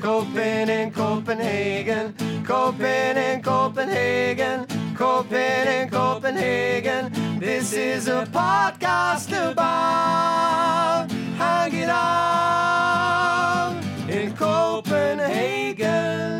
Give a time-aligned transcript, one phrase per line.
[0.00, 7.12] Copen in Copenhagen, Copen in Copenhagen, Copen in Copenhagen.
[7.38, 16.39] This is a podcast about hanging out in Copenhagen.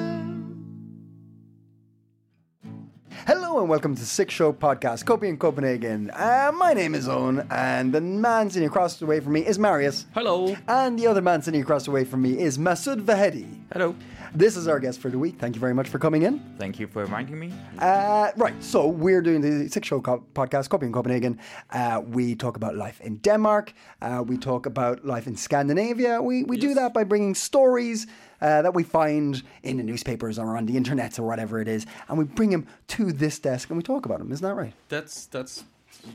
[3.32, 6.10] Hello and welcome to Six Show Podcast, Copy in Copenhagen.
[6.10, 9.56] Uh, my name is Owen, and the man sitting across the way from me is
[9.56, 10.06] Marius.
[10.14, 10.56] Hello.
[10.66, 13.60] And the other man sitting across the way from me is Masoud Vahedi.
[13.72, 13.94] Hello.
[14.34, 15.38] This is our guest for the week.
[15.38, 16.40] Thank you very much for coming in.
[16.58, 17.52] Thank you for reminding me.
[17.78, 21.38] Uh, right, so we're doing the Six Show co- podcast, Copy in Copenhagen.
[21.70, 23.72] Uh, we talk about life in Denmark.
[24.02, 26.20] Uh, we talk about life in Scandinavia.
[26.20, 28.08] We, we do that by bringing stories
[28.40, 31.86] uh, that we find in the newspapers or on the internet or whatever it is,
[32.08, 34.32] and we bring them to this desk and we talk about them.
[34.32, 34.72] Isn't that right?
[34.88, 35.64] That's that's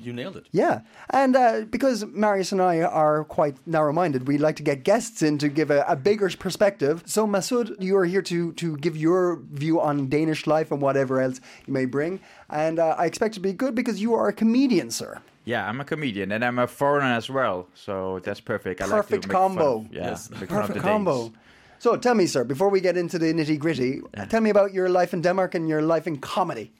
[0.01, 0.47] you nailed it.
[0.51, 0.79] Yeah,
[1.11, 5.37] and uh, because Marius and I are quite narrow-minded, we like to get guests in
[5.37, 7.03] to give a, a bigger perspective.
[7.05, 11.21] So Masoud, you are here to to give your view on Danish life and whatever
[11.21, 14.27] else you may bring, and uh, I expect it to be good because you are
[14.27, 15.21] a comedian, sir.
[15.43, 18.81] Yeah, I'm a comedian and I'm a foreigner as well, so that's perfect.
[18.81, 19.77] I Perfect like to make fun combo.
[19.81, 20.29] of- yeah, Yes.
[20.31, 21.21] make fun of Perfect the combo.
[21.25, 21.37] Danes.
[21.85, 24.89] So tell me, sir, before we get into the nitty gritty, tell me about your
[24.89, 26.73] life in Denmark and your life in comedy.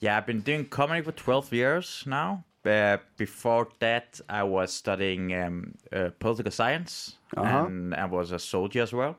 [0.00, 2.42] Yeah, I've been doing comedy for 12 years now.
[2.64, 7.66] Uh, before that, I was studying um, uh, political science, Uh-huh.
[7.66, 9.14] and I was a soldier as well.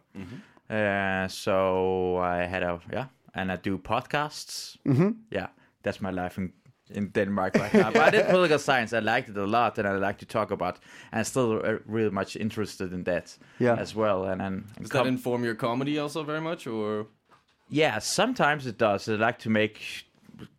[0.69, 4.77] Uh, so I had a yeah, and I do podcasts.
[4.85, 5.11] Mm-hmm.
[5.31, 5.47] Yeah,
[5.83, 6.51] that's my life in
[6.89, 7.91] in Denmark right now.
[7.91, 8.93] But I did political science.
[8.93, 10.79] I liked it a lot, and I like to talk about.
[11.11, 13.75] And I'm still uh, really much interested in that Yeah.
[13.81, 14.23] as well.
[14.23, 17.05] And and, and Does com- that inform your comedy also very much, or
[17.69, 19.09] yeah, sometimes it does.
[19.09, 19.79] I like to make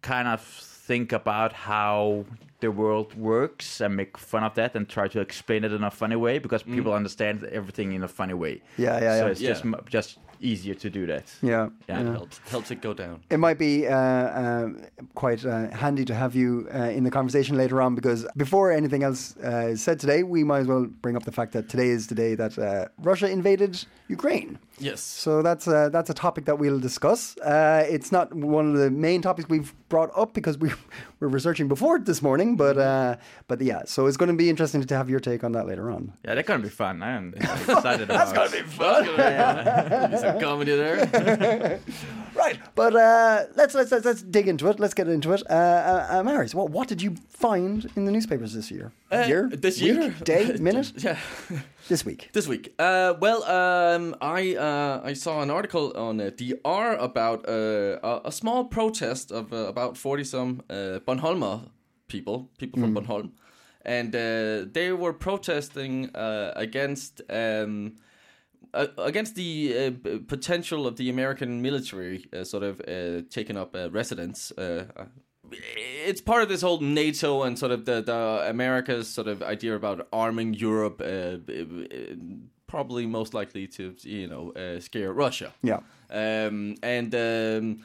[0.02, 0.40] kind of
[0.88, 2.24] think about how
[2.60, 5.90] the world works and make fun of that and try to explain it in a
[5.90, 8.54] funny way because people understand everything in a funny way.
[8.54, 8.60] Mm.
[8.78, 9.30] Yeah, yeah, So yeah.
[9.32, 9.70] it's just Yeah.
[9.70, 11.24] mu- just easier to do that.
[11.42, 12.00] Yeah, Yeah.
[12.00, 13.20] it helps helps it go down?
[13.30, 14.68] It might be uh, uh,
[15.14, 19.02] quite uh, handy to have you uh, in the conversation later on because before anything
[19.02, 21.88] else uh, is said today, we might as well bring up the fact that today
[21.88, 23.72] is the day that uh, Russia invaded
[24.08, 24.58] Ukraine.
[24.78, 25.00] Yes.
[25.00, 27.36] So that's uh, that's a topic that we'll discuss.
[27.38, 30.68] Uh, it's not one of the main topics we've brought up because we
[31.20, 33.16] were researching before this morning, but uh,
[33.48, 33.82] but yeah.
[33.86, 36.12] So it's going to be interesting to have your take on that later on.
[36.24, 37.02] Yeah, that's gonna be fun.
[37.02, 38.08] I'm excited about.
[38.08, 38.62] That's gonna be
[40.00, 41.80] Maybe some comedy there.
[42.36, 44.78] Right, but uh, let's, let's let's let's dig into it.
[44.78, 45.42] Let's get into it.
[45.48, 48.92] Uh, uh, uh, Marius, what what did you find in the newspapers this year?
[49.10, 49.94] year, this Week?
[49.94, 50.10] year?
[50.22, 51.18] day, minute, yeah.
[51.88, 52.30] This week.
[52.32, 57.48] This week, uh, well, um, I uh, I saw an article on uh, DR about
[57.48, 61.70] uh, a, a small protest of uh, about forty some uh, Bornholmer
[62.08, 63.30] people, people from Bornholm,
[63.84, 67.22] and uh, they were protesting uh, against.
[67.30, 67.94] Um,
[68.74, 69.74] uh, against the
[70.04, 74.52] uh, potential of the American military uh, sort of uh, taking up uh, residence.
[75.52, 75.58] Uh, uh,
[76.08, 79.74] it's part of this whole NATO and sort of the, the America's sort of idea
[79.74, 82.26] about arming Europe, uh, b-
[82.66, 85.52] probably most likely to you know uh, scare Russia.
[85.62, 85.80] Yeah.
[86.10, 87.84] Um, and um,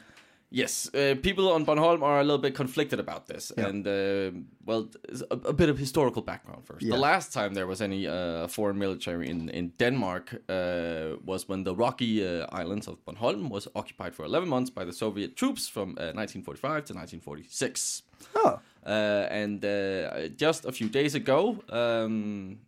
[0.54, 3.52] yes, uh, people on Bornholm are a little bit conflicted about this.
[3.56, 4.30] And uh,
[4.66, 4.88] well,
[5.30, 6.82] a, a bit of historical background first.
[6.82, 6.94] Yeah.
[6.96, 11.64] The last time there was any uh, foreign military in in Denmark uh, was when
[11.64, 15.68] the rocky uh, islands of Bornholm was occupied for 11 months by the Soviet troops
[15.70, 18.02] from uh, 1945 to 1946.
[18.34, 22.58] Oh, Uh, and uh, just a few days ago, um,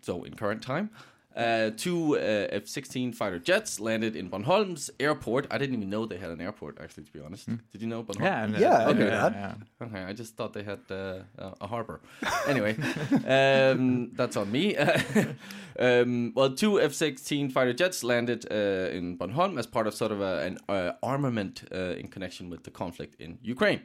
[0.00, 0.88] so in current time,
[1.36, 5.46] uh, two uh, F-16 fighter jets landed in Bornholm's airport.
[5.50, 7.46] I didn't even know they had an airport, actually, to be honest.
[7.72, 8.20] Did you know Bornholm?
[8.24, 9.32] Yeah, and, uh, Yeah, okay, knew that.
[9.32, 9.54] yeah.
[9.86, 12.00] Okay, I just thought they had uh, a- a harbor.
[12.46, 12.76] anyway,
[13.26, 14.76] um, that's on me.
[15.78, 20.20] um, well, two F-16 fighter jets landed uh, in Bornholm as part of sort of
[20.20, 23.80] a, an uh, armament uh, in connection with the conflict in Ukraine.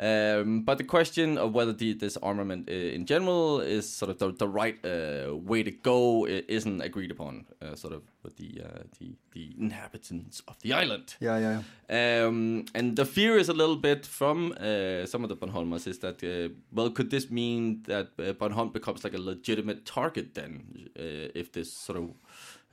[0.00, 4.18] Um, but the question of whether the, this armament uh, in general is sort of
[4.18, 8.62] the, the right uh, way to go isn't agreed upon, uh, sort of with the,
[8.64, 11.16] uh, the the inhabitants of the island.
[11.20, 11.60] yeah, yeah,
[11.90, 12.26] yeah.
[12.26, 15.98] Um, and the fear is a little bit from uh, some of the Bornholmers is
[15.98, 20.88] that, uh, well, could this mean that uh, Bornholm becomes like a legitimate target then,
[20.98, 22.10] uh, if this sort of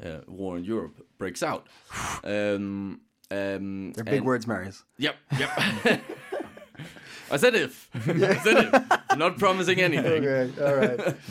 [0.03, 1.67] uh, war in Europe breaks out.
[2.23, 3.01] um,
[3.31, 4.83] um, They're big and- words, Marius.
[4.97, 5.49] Yep, yep.
[7.31, 7.89] I said if.
[8.07, 8.99] I said if.
[9.09, 10.25] I'm not promising anything.
[10.25, 11.15] Okay, all right.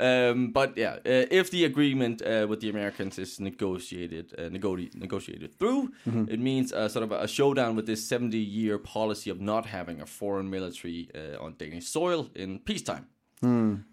[0.00, 4.88] Um, but yeah, uh, if the agreement uh, with the Americans is negotiated uh, nego-
[4.94, 10.00] negotiated through, it means sort of a showdown with this 70-year policy of not having
[10.00, 13.08] a foreign military uh, on Danish soil in peacetime.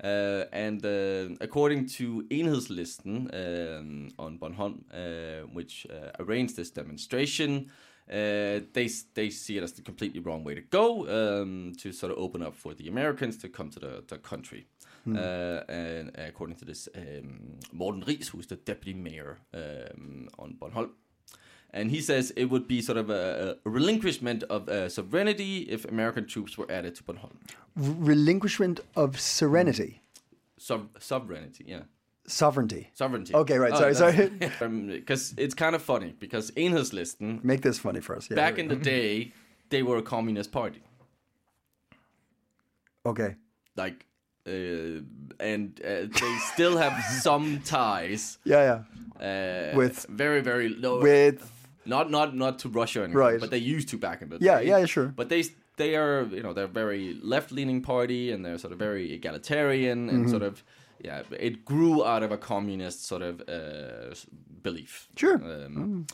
[0.04, 7.70] Uh, and uh, according to Enhedslisten um, on Bornholm, uh, which uh, arranged this demonstration,
[8.12, 12.12] uh, they they see it as the completely wrong way to go um, to sort
[12.12, 14.68] of open up for the Americans to come to the, the country.
[15.10, 20.90] Uh, and according to this, um, Morten Riis, who's the deputy mayor um, on Bornholm,
[21.72, 25.86] and he says it would be sort of a, a relinquishment of uh, sovereignty if
[25.86, 27.38] American troops were added to Bornholm.
[27.78, 30.02] Relinquishment of serenity,
[30.58, 31.84] Sov- sovereignty, yeah.
[32.28, 32.90] Sovereignty.
[32.94, 33.34] Sovereignty.
[33.34, 34.30] Okay, right, sorry, sorry.
[35.00, 38.30] Because it's kind of funny because Enhedslisten, Make this funny for us.
[38.30, 39.34] Yeah, back in the day,
[39.70, 40.82] they were a communist party.
[43.06, 43.36] Okay.
[43.76, 44.06] Like,
[44.46, 45.02] uh,
[45.40, 45.88] and uh,
[46.20, 48.38] they still have some ties.
[48.44, 48.84] Yeah,
[49.20, 51.02] Uh, With- very, very low.
[51.02, 51.42] With
[51.86, 53.40] not not not to Russia or anything, Right.
[53.40, 54.68] but they used to back in the Yeah, day.
[54.68, 55.08] yeah, sure.
[55.08, 55.44] But they
[55.78, 60.10] they are you know they're very left leaning party and they're sort of very egalitarian
[60.10, 60.30] and Mm-hmm.
[60.32, 60.64] sort of
[61.04, 64.14] yeah it grew out of a communist sort of uh,
[64.62, 65.08] belief.
[65.16, 65.36] Sure.
[65.36, 66.08] Um,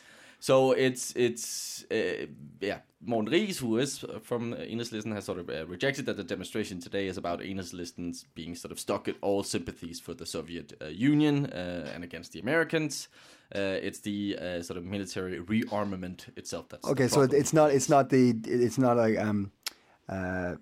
[0.44, 2.26] So it's it's uh,
[2.60, 2.80] yeah.
[3.06, 7.08] Morten Riis, who is from Enhedslisten, has sort of uh, rejected that the demonstration today
[7.08, 11.46] is about Enhedslistens being sort of stuck at all sympathies for the Soviet uh, Union
[11.46, 13.08] uh, and against the Americans.
[13.56, 17.88] Uh, it's the uh, sort of military rearmament itself that's okay, so it's not it's
[17.88, 19.50] not the it's not a um,
[20.10, 20.56] uh,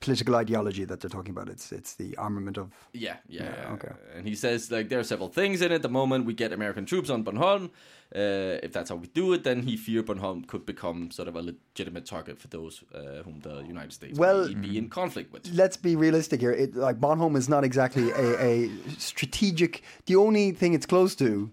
[0.00, 1.48] political ideology that they're talking about.
[1.48, 2.70] It's it's the armament of.
[2.92, 3.72] Yeah, yeah, yeah.
[3.72, 3.92] okay.
[4.16, 5.82] And he says like there are several things in it.
[5.82, 7.70] The moment we get American troops on Bornholm,
[8.14, 11.36] uh, if that's how we do it, then he feared Bornholm could become sort of
[11.36, 15.32] a legitimate target for those uh, whom the United States Well- may be in conflict
[15.32, 15.52] with.
[15.52, 16.52] Let's be realistic here.
[16.52, 19.82] It, like Bornholm is not exactly a, a strategic.
[20.06, 21.50] The only thing it's close to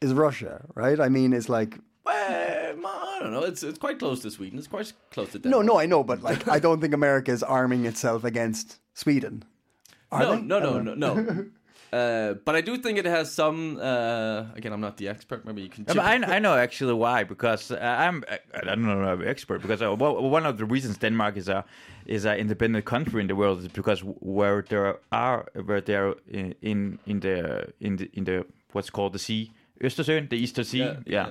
[0.00, 0.98] is Russia, right?
[1.00, 3.44] I mean, it's like Well, I don't know.
[3.44, 4.58] It's it's quite close to Sweden.
[4.58, 5.66] It's quite close to no, Denmark.
[5.66, 9.44] no, no, I know, but like I don't think America is arming itself against Sweden.
[10.10, 10.42] Are no, they?
[10.42, 11.44] no, I no, no, no.
[11.90, 13.78] Uh, but I do think it has some.
[13.80, 15.46] Uh, again, I'm not the expert.
[15.46, 15.84] Maybe you can.
[15.88, 16.04] Yeah, but.
[16.04, 19.80] I, I know actually why because uh, I'm I don't know I'm an expert because
[19.80, 21.64] uh, well, one of the reasons Denmark is a
[22.04, 26.54] is an independent country in the world is because where there are where they're in
[26.60, 29.50] in, in the in the in the what's called the sea
[29.80, 31.26] Østersøen the Eastern Sea Yeah, yeah.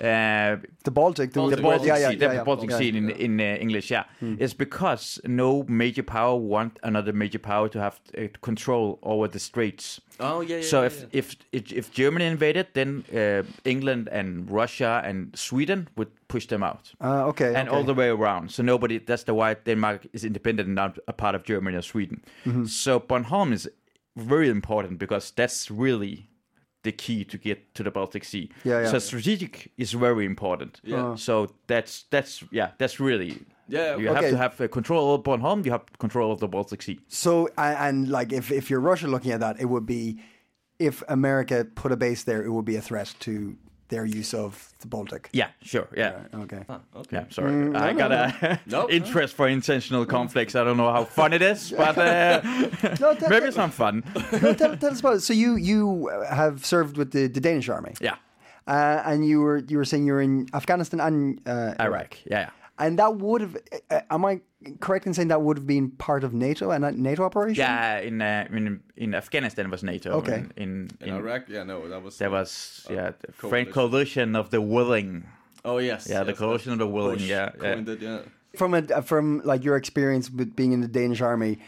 [0.00, 1.56] Uh, The Baltic, the, Baltic.
[1.56, 2.44] the Baltic yeah, yeah, Sea, yeah, the yeah.
[2.44, 2.78] Baltic yeah.
[2.78, 4.04] Sea in, in uh, English, yeah,
[4.38, 9.38] it's because no major power want another major power to have uh, control over the
[9.38, 10.00] straits.
[10.20, 10.62] Oh yeah, yeah.
[10.62, 11.08] So yeah, if, yeah.
[11.12, 16.62] if if if Germany invaded, then uh, England and Russia and Sweden would push them
[16.62, 17.76] out, Uh, okay, and okay.
[17.76, 18.50] all the way around.
[18.50, 18.98] So nobody.
[19.06, 22.20] That's the why Denmark is independent and not a part of Germany or Sweden.
[22.44, 22.66] Mm-hmm.
[22.66, 23.68] So Bornholm is
[24.14, 26.28] very important because that's really
[26.86, 28.48] the key to get to the Baltic Sea.
[28.64, 28.90] Yeah, yeah.
[28.90, 30.80] So strategic is very important.
[30.82, 31.12] Yeah.
[31.12, 31.16] Uh.
[31.16, 33.32] So that's that's yeah that's really.
[33.68, 35.64] Yeah, You have to have uh, control over Bornholm.
[35.64, 37.00] You have control of the Baltic Sea.
[37.08, 40.20] So and, and like if if you're Russia looking at that, it would be
[40.78, 43.56] if America put a base there, it would be a threat to
[43.88, 45.28] their use of the Baltic.
[45.32, 45.88] Yeah, sure.
[45.96, 46.24] Yeah.
[46.34, 46.64] Okay.
[46.96, 47.08] okay.
[47.16, 47.52] Yeah, sorry.
[47.52, 48.88] Mm, I got a No.
[48.98, 50.54] interest for intentional conflicts.
[50.54, 52.40] I don't know how fun it is, but uh,
[53.00, 54.02] No, that- maybe it's not fun.
[54.42, 55.20] no, tell, tell us about it.
[55.22, 58.16] So you you have served with the, the Danish army, yeah,
[58.66, 62.18] uh, and you were you were saying you were in Afghanistan and uh, Iraq.
[62.24, 62.50] Yeah, yeah.
[62.78, 63.56] And that would have.
[63.90, 64.40] Uh, am I
[64.80, 67.60] correct in saying that would have been part of NATO and a NATO operation?
[67.62, 70.10] Yeah, in uh, in in Afghanistan was NATO.
[70.12, 70.44] Okay.
[70.56, 73.72] In in, In Iraq, yeah, no, that was there was yeah the Frank coalition.
[73.72, 75.26] coalition of the willing.
[75.64, 77.18] Oh yes, Yeah, the yes, coalition of the willing.
[77.18, 77.82] Bush Yeah, yeah.
[77.92, 78.20] it, yeah.
[78.56, 81.58] From a from like your experience with being in the Danish army.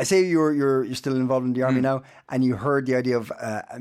[0.00, 1.66] I say you're you're you're still involved in the Mm.
[1.68, 3.80] army now, and you heard the idea of uh, a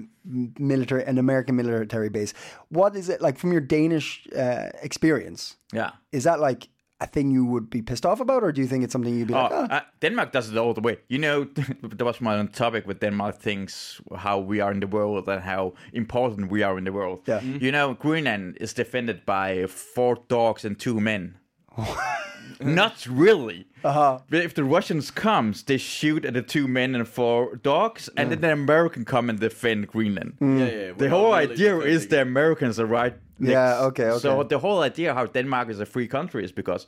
[0.59, 2.33] military, an American military base.
[2.69, 5.57] What is it like from your Danish uh, experience?
[5.73, 5.91] Yeah.
[6.11, 6.69] Is that like
[7.01, 9.27] a thing you would be pissed off about, or do you think it's something you'd
[9.27, 10.95] be like, Oh, ah, uh, Denmark does it all the way.
[11.09, 11.43] You know,
[11.97, 15.41] that was my own topic with Denmark thinks how we are in the world and
[15.41, 17.19] how important we are in the world.
[17.27, 17.41] Yeah.
[17.43, 17.61] Mhm.
[17.61, 21.35] You know, Greenland is defended by four dogs and two men.
[22.81, 23.67] Not really.
[23.83, 24.19] Uh-huh.
[24.29, 28.31] But if the Russians comes, they shoot at the two men and four dogs, and
[28.31, 30.33] then the American come and defend Greenland.
[30.39, 30.59] Mm.
[30.59, 30.93] Yeah, yeah.
[30.97, 33.15] The whole really idea is the Americans are right.
[33.37, 33.51] Next.
[33.51, 34.19] Yeah, okay, okay.
[34.19, 36.87] So the whole idea how Denmark is a free country is because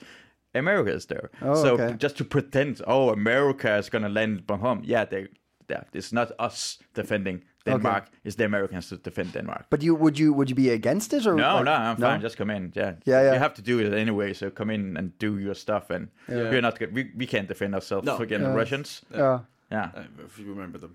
[0.55, 1.29] America is there.
[1.41, 1.95] Oh, so okay.
[1.97, 4.81] just to pretend, oh, America is gonna land Bornholm.
[4.83, 5.27] Yeah, they,
[5.69, 9.65] yeah, it's not us defending Denmark is the Americans to defend Denmark.
[9.69, 12.21] But you would you would you be against it or No, like- no, I'm fine.
[12.21, 12.71] Just come in.
[12.75, 13.33] Yeah, Yeah, yeah.
[13.33, 15.89] You have to do it anyway, so come in and do your stuff.
[15.89, 16.93] And we're not good.
[16.95, 18.17] We, we can't defend ourselves No.
[18.17, 19.01] against the Russians.
[19.15, 19.39] Yeah.
[19.71, 19.89] Yeah,
[20.25, 20.89] if you remember, the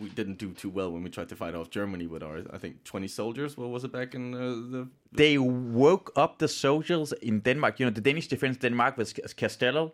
[0.00, 2.58] we didn't do too well when we tried to fight off Germany with our, I
[2.58, 3.56] think, 20 soldiers.
[3.58, 4.38] What was it back in uh,
[4.70, 4.88] the?
[5.12, 7.78] they woke up the soldiers in Denmark.
[7.78, 9.92] You know, the Danish defense Denmark was Castello,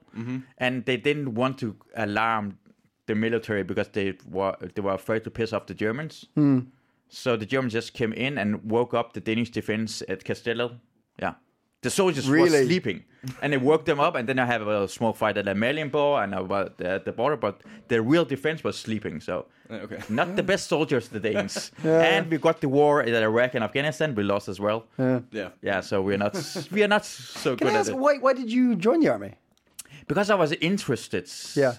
[0.59, 2.59] and they didn't want to alarm
[3.09, 6.15] the military because they were they were afraid to piss off the Germans.
[7.11, 10.67] So the Germans just came in and woke up the Danish defense at Castello.
[11.23, 11.35] Yeah.
[11.81, 13.05] The soldiers were sleeping,
[13.41, 16.35] and they woke them up, and then I have a small fight at Amalienborg and
[16.35, 17.37] about at the border.
[17.37, 17.55] But
[17.89, 19.35] the real defense was sleeping, so
[19.71, 19.99] Uh, okay.
[20.21, 21.73] not the best soldiers, the Danes.
[21.85, 24.15] And we got the war in Iraq and Afghanistan.
[24.15, 24.81] We lost as well.
[24.99, 25.21] Yeah.
[25.33, 26.35] Yeah, yeah so we're not
[26.75, 28.99] we are not so Can good I at ask it why why did you join
[29.05, 29.33] the army?
[30.09, 31.25] because I was interested.
[31.55, 31.75] Yeah.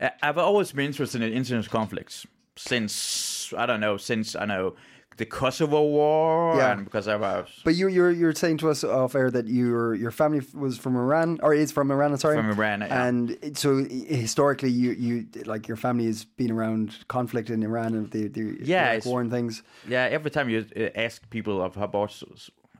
[0.00, 4.74] Uh, I've always been interested in international conflicts since I don't know since I know
[5.16, 6.72] the Kosovo War Yeah.
[6.72, 9.94] and because I was But you you're you're saying to us off air that your
[9.94, 12.16] your family was from Iran or is from Iran.
[12.18, 13.06] Sorry, From Iran, yeah.
[13.06, 18.10] And so historically, you you like your family has been around conflict in Iran and
[18.10, 19.62] the the Yeah, Iraq war and things.
[19.88, 20.08] yeah.
[20.16, 22.12] Every time you uh, ask people of about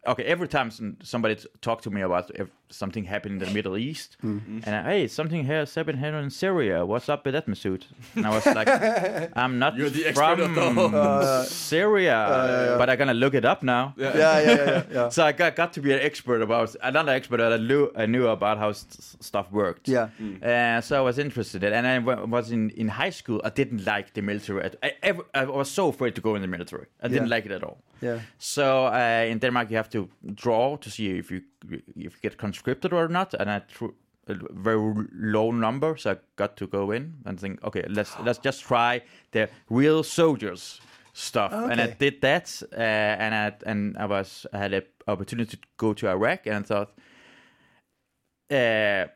[0.06, 0.70] okay, every time
[1.02, 4.60] somebody t- talk to me about if something happened in the Middle East, Mm-hmm.
[4.64, 6.84] and I, hey, something here happened here in Syria.
[6.86, 7.82] What's up with that, Masoud?
[8.16, 8.68] And I was like,
[9.36, 13.44] I'm not You're the expert from of the whole- Syria, but I'm gonna look it
[13.44, 13.94] up now.
[13.96, 14.82] Yeah, yeah, yeah, yeah.
[14.92, 15.08] yeah.
[15.14, 18.06] So I got, got to be an expert about another expert that I knew, I
[18.06, 19.88] knew about how st- stuff worked.
[19.88, 20.08] Yeah.
[20.42, 21.76] Uh, so I was interested in it.
[21.76, 23.40] And I w- was in, in high school.
[23.44, 24.62] I didn't like the military.
[24.64, 26.86] At, I, ever, I was so afraid to go in the military.
[27.02, 27.36] I didn't Yeah.
[27.36, 27.78] like it at all.
[28.00, 28.18] Yeah.
[28.38, 32.36] So uh, in Denmark, you have to draw to see if you if you get
[32.36, 33.34] conscripted or not.
[33.34, 33.94] And I threw
[34.26, 38.38] a very low number, so I got to go in and think, okay, let's let's
[38.38, 39.02] just try
[39.32, 40.80] the real soldiers
[41.12, 41.52] stuff.
[41.52, 45.62] And I did that, uh, and I and I was I had an opportunity to
[45.76, 46.92] go to Iraq, and I thought
[48.50, 49.06] uh,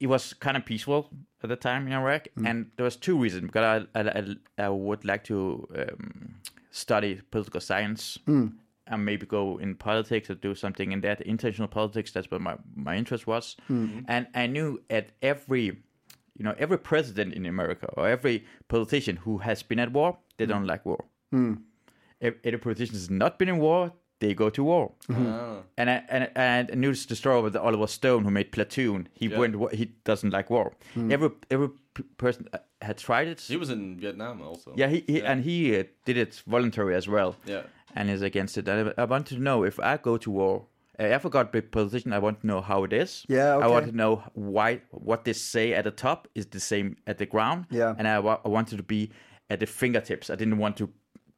[0.00, 1.10] it was kind of peaceful
[1.42, 4.68] at the time in Iraq, and there was two reasons because I I, I, I
[4.68, 6.34] would like to um,
[6.70, 8.18] study political science
[8.86, 12.12] and maybe go in politics or do something in that international politics.
[12.12, 13.56] That's what my my interest was,
[14.08, 15.64] and I knew at every
[16.38, 20.46] you know every president in America or every politician who has been at war, they
[20.46, 21.04] don't like war.
[22.20, 24.92] If every politician has not been in war, they go to war.
[25.10, 25.62] Ah.
[25.76, 29.08] And I, and and I knew the story with Oliver Stone who made Platoon.
[29.12, 29.38] He Yeah.
[29.40, 29.74] went.
[29.74, 30.72] He doesn't like war.
[30.96, 31.70] Every every
[32.16, 33.40] person uh, had tried it.
[33.40, 34.72] He was in Vietnam also.
[34.76, 37.34] yeah, he, he and he uh, did it voluntary as well.
[37.46, 37.62] Yeah.
[37.94, 38.68] And is against it.
[38.68, 40.66] And I, I want to know if I go to war.
[41.00, 43.24] Uh, if I got big position, I want to know how it is.
[43.28, 46.96] Yeah, I want to know why what they say at the top is the same
[47.06, 47.66] at the ground.
[47.70, 47.94] Yeah.
[47.98, 49.10] and I, wa- I wanted to be
[49.48, 50.28] at the fingertips.
[50.28, 50.90] I didn't want to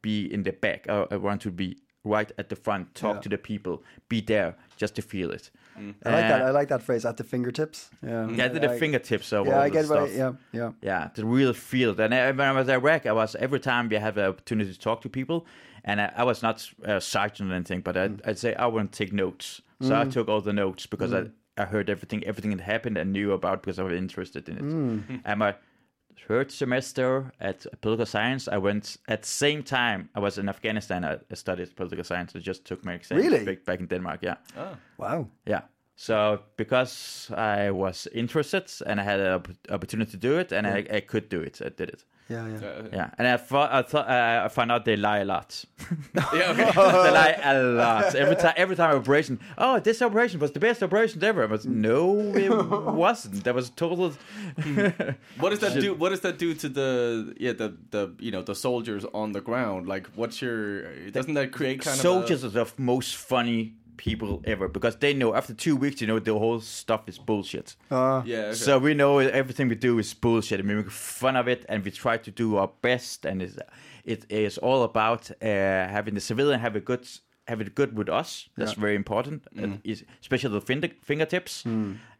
[0.02, 0.87] be in the back.
[0.88, 3.20] I, I want to be right at the front, talk Yeah.
[3.23, 5.50] to the people, be there just to feel it.
[5.76, 6.42] I like that.
[6.42, 7.90] Uh, I like that phrase at the fingertips.
[8.02, 8.28] Yeah.
[8.28, 9.99] yeah, the, the I- fingertips of Yeah, all I the get what.
[10.00, 10.37] I, stuff.
[10.52, 10.70] yeah, yeah.
[10.82, 11.99] Yeah, the real field.
[12.00, 14.78] And when I was at Iraq, I was every time we have an opportunity to
[14.78, 15.46] talk to people,
[15.84, 18.28] and I, I was not a sergeant or anything, but I'd, mm.
[18.28, 19.60] I'd say I wouldn't take notes.
[19.80, 20.12] So I mm.
[20.12, 21.32] took all the notes because I, mm.
[21.58, 25.20] I heard everything, everything that happened, and knew about because I was interested in it.
[25.26, 25.54] And my
[26.26, 31.04] third semester at political science, I went at the same time I was in Afghanistan.
[31.04, 32.32] I, I studied political science.
[32.34, 33.44] I just took my exam Really?
[33.44, 34.20] back, back in Denmark.
[34.22, 34.36] Yeah.
[34.56, 34.76] Oh.
[34.96, 35.28] Wow.
[35.46, 35.62] Yeah.
[35.96, 40.84] So because I was interested and I had an opportunity to do it and I,
[40.92, 42.04] I could do it, I did it.
[42.28, 42.66] Yeah, yeah.
[42.66, 45.62] Uh, Yeah, and I thought I thought uh, I found out they lie a lot.
[46.14, 46.50] yeah.
[46.50, 46.64] Okay.
[46.74, 48.54] they lie a lot every time.
[48.56, 49.40] Every time operation.
[49.58, 51.46] Oh, this operation was the best operation ever.
[51.46, 52.50] But no, it
[52.94, 53.44] wasn't.
[53.44, 54.12] That was total.
[55.38, 55.92] What does that do?
[55.94, 59.42] What does that do to the yeah the the you know the soldiers on the
[59.42, 59.86] ground?
[59.86, 61.10] Like, what's your?
[61.10, 65.12] Doesn't that create kind of Soldiers of are the most funny people ever because they
[65.14, 67.76] know after two weeks, you know, the whole stuff is bullshit.
[67.90, 68.36] Uh, yeah.
[68.38, 68.54] Okay.
[68.54, 71.84] So we know everything we do is bullshit, and we make fun of it, and
[71.84, 73.24] we try to do our best.
[73.26, 73.56] And it's,
[74.04, 77.06] it is all about uh, having the civilian have a good
[77.46, 78.48] have it good with us.
[78.56, 81.64] That's very important, and is- especially the finger, fingertips,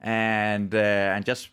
[0.00, 1.49] and uh, and just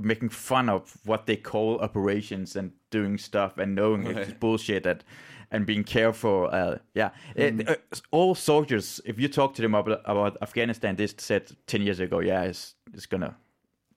[0.00, 5.02] making fun of what they call operations and doing stuff and knowing it's bullshit and
[5.50, 6.48] and being careful.
[6.52, 7.74] Uh, yeah, It- uh,
[8.10, 9.00] all soldiers.
[9.04, 12.74] If you talk to them about, about Afghanistan, they said ten years ago, yeah, it's
[12.94, 13.34] it's gonna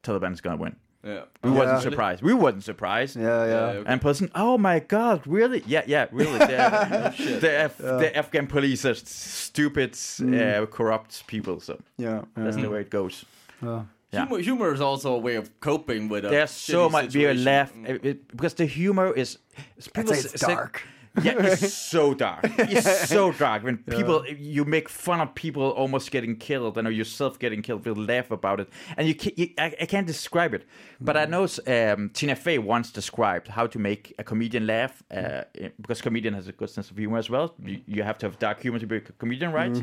[0.03, 0.75] Taliban's gonna win.
[1.05, 1.23] yeah.
[1.43, 1.57] We Yeah.
[1.57, 2.23] wasn't surprised.
[2.23, 3.15] We wasn't surprised.
[3.17, 3.51] yeah, yeah.
[3.73, 3.91] Yeah, okay.
[3.91, 5.61] And person, oh my god, really?
[5.67, 6.39] Yeah, yeah, really.
[6.39, 11.59] The, the, Af- the Afghan police are stupid, uh, corrupt people.
[11.59, 12.63] So Yeah, that's yeah.
[12.63, 13.25] the way it goes.
[13.61, 13.83] Yeah.
[14.13, 14.25] Yeah.
[14.27, 17.43] Humor, humor is also a way of coping with a There's so much we situation.
[17.43, 19.39] laugh it- it- because the humor is.
[19.77, 20.81] is people say it's say- dark.
[21.21, 22.39] Yeah, it's so dark.
[22.57, 26.91] It's so dark when people you make fun of people almost getting killed and or
[26.91, 27.85] yourself getting killed.
[27.85, 30.65] You laugh about it, and you, can't, you I, I can't describe it.
[30.99, 35.43] But I know um, Tina Fey once described how to make a comedian laugh uh,
[35.79, 37.53] because comedian has a good sense of humor as well.
[37.63, 39.75] You, you have to have dark humor to be a comedian, right?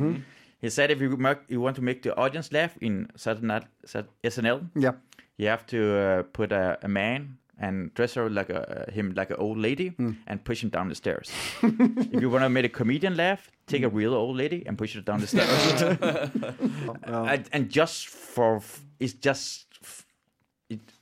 [0.61, 1.17] He said if you
[1.49, 4.93] you want to make the audience laugh in Saturday Night Sat- SNL, Yeah.
[5.39, 9.13] you have to uh, put a, a man and dress her like a uh, him
[9.15, 9.93] like an old lady
[10.27, 11.31] and push him down the stairs.
[11.63, 14.95] if you want to make a comedian laugh, take a real old lady and push
[14.95, 15.83] her down the stairs.
[17.05, 20.10] and, and just for f- it's just f- it,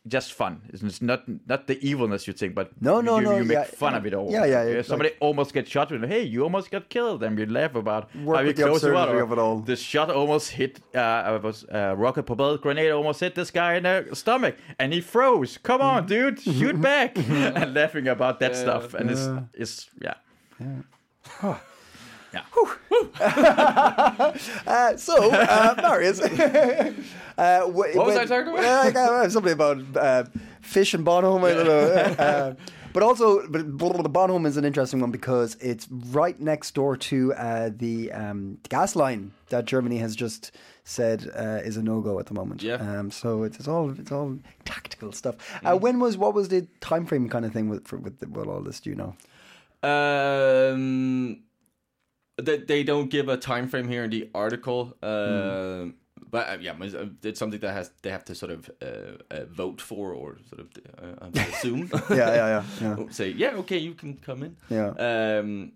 [0.09, 0.63] just fun.
[0.69, 3.55] It's it's not not the evilness you think, but No, no, you, no, You make
[3.55, 3.99] yeah, fun yeah.
[3.99, 4.31] of it all.
[4.31, 7.37] Yeah, yeah, yeah it's somebody almost gets shot, with hey, you almost got killed, and
[7.37, 9.21] we laugh about Work how you with the close water.
[9.21, 9.61] of it all.
[9.61, 10.81] The shot almost hit.
[10.95, 15.01] Uh, was uh, rocket propelled grenade almost hit this guy in the stomach, and he
[15.01, 15.59] froze.
[15.59, 17.17] Come on, dude, shoot back!
[17.29, 20.15] and laughing about that stuff, and it's it's yeah.
[20.61, 21.59] Yeah.
[24.67, 26.21] Uh, so, uh, Marius.
[27.39, 28.97] uh, wh- What was when- I talking about?
[28.97, 30.25] Uh, something about uh,
[30.61, 31.45] fish and Bornholm.
[31.45, 32.25] I don't know.
[32.25, 32.55] Uh,
[32.93, 37.71] but also, but Bornholm is an interesting one because it's right next door to uh,
[37.75, 40.53] the um, gas line that Germany has just
[40.85, 42.63] said uh, is a no go at the moment.
[42.63, 42.75] Yeah.
[42.77, 45.37] Um, so it's, it's all it's all tactical stuff.
[45.65, 48.47] Uh, when was what was the time frame kind of thing with for, with, with
[48.49, 48.81] all this?
[48.81, 49.15] Do you know?
[49.83, 51.41] Um,
[52.43, 54.97] they, they don't give a time frame here in the article.
[55.03, 55.95] Um,
[56.31, 59.45] But uh, yeah, it's, uh, something that has they have to sort of uh, uh,
[59.57, 60.69] vote for or sort of
[61.03, 61.89] uh, assume.
[62.11, 62.97] Yeah, yeah, yeah, yeah.
[63.11, 64.57] Say yeah, okay, you can come in.
[64.69, 64.89] Yeah.
[64.89, 65.73] Um,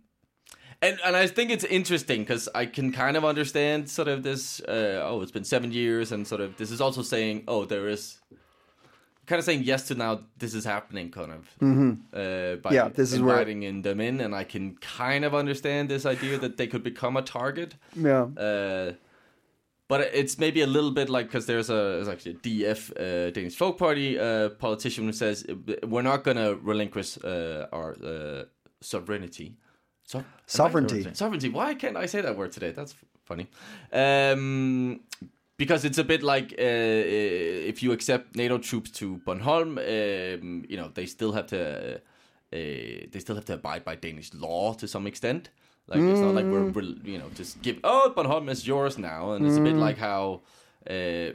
[0.82, 4.60] and and I think it's interesting because I can kind of understand sort of this.
[4.60, 7.88] Uh, oh, it's been seven years, and sort of this is also saying, oh, there
[7.88, 8.20] is
[9.26, 10.20] kind of saying yes to now.
[10.36, 11.40] This is happening, kind of.
[11.60, 12.74] Uh, by Mm-hmm.
[12.74, 16.04] Yeah, this is where- inviting in them in, and I can kind of understand this
[16.06, 17.74] idea that they could become a target.
[17.96, 18.24] Yeah.
[18.36, 18.92] Uh,
[19.88, 23.30] but it's maybe a little bit like because there's a there's actually a DF uh,
[23.30, 25.44] Danish Folk Party uh, politician who says
[25.86, 28.44] we're not going to relinquish uh, our uh,
[28.80, 29.56] sovereignty.
[30.04, 31.06] So- Sovereignty.
[31.14, 31.48] sovereignty.
[31.50, 32.72] Why can't I say that word today?
[32.72, 32.94] That's
[33.24, 33.46] funny.
[33.92, 35.00] Um,
[35.62, 40.76] because it's a bit like uh, if you accept NATO troops to Bornholm, um, you
[40.76, 41.60] know they still have to
[41.98, 42.00] uh,
[43.12, 45.50] they still have to abide by Danish law to some extent.
[45.86, 49.32] Like it's not like we're, we're you know just give oh Bornholm is yours now,
[49.34, 50.42] and it's a bit like how.
[50.90, 51.30] Uh,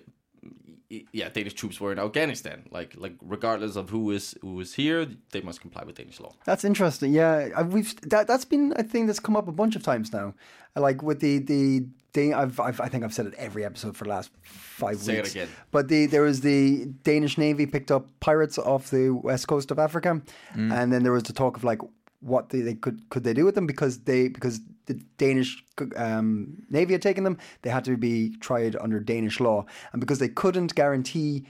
[0.89, 2.63] yeah, Danish troops were in Afghanistan.
[2.71, 6.34] Like, like regardless of who is who is here, they must comply with Danish law.
[6.45, 7.13] That's interesting.
[7.13, 10.34] Yeah, we've that that's been a thing that's come up a bunch of times now.
[10.76, 14.06] Like with the the Dan- I've, I've I think I've said it every episode for
[14.06, 15.32] the last five Say it weeks.
[15.32, 15.50] again.
[15.71, 19.80] But the there was the Danish Navy picked up pirates off the west coast of
[19.80, 20.21] Africa,
[20.56, 20.73] mm.
[20.73, 21.82] and then there was the talk of like
[22.21, 25.63] what they, they could could they do with them because they because the Danish
[25.95, 30.19] um, Navy had taken them, they had to be tried under Danish law, and because
[30.19, 31.45] they couldn't guarantee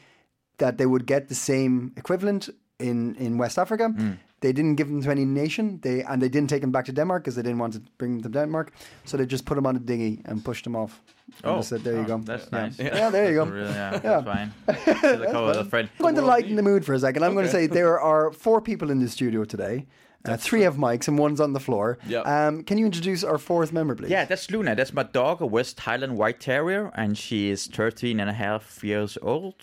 [0.58, 3.94] that they would get the same equivalent in, in West Africa.
[4.40, 5.80] They didn't give them to any nation.
[5.82, 8.12] They and they didn't take them back to Denmark because they didn't want to bring
[8.14, 8.72] them to Denmark.
[9.06, 11.02] So they just put them on a dinghy and pushed them off.
[11.44, 12.62] And Oh, said, "There you oh, go." That's yeah.
[12.62, 12.80] nice.
[12.80, 13.46] Yeah, there you go.
[13.46, 14.22] Really, yeah, Yeah.
[14.22, 14.52] that's fine.
[15.34, 15.90] Couple friend.
[15.98, 17.24] I'm going to lighten the mood for a second.
[17.24, 19.86] I'm going to say there are four people in the studio today.
[20.26, 21.98] Uh, three have mics and one's on the floor.
[22.06, 22.20] Yeah.
[22.22, 24.10] Um, can you introduce our fourth member, please?
[24.10, 24.76] Yeah, that's Luna.
[24.76, 28.84] That's my dog, a West Highland White Terrier, and she is 13 and a half
[28.84, 29.56] years old.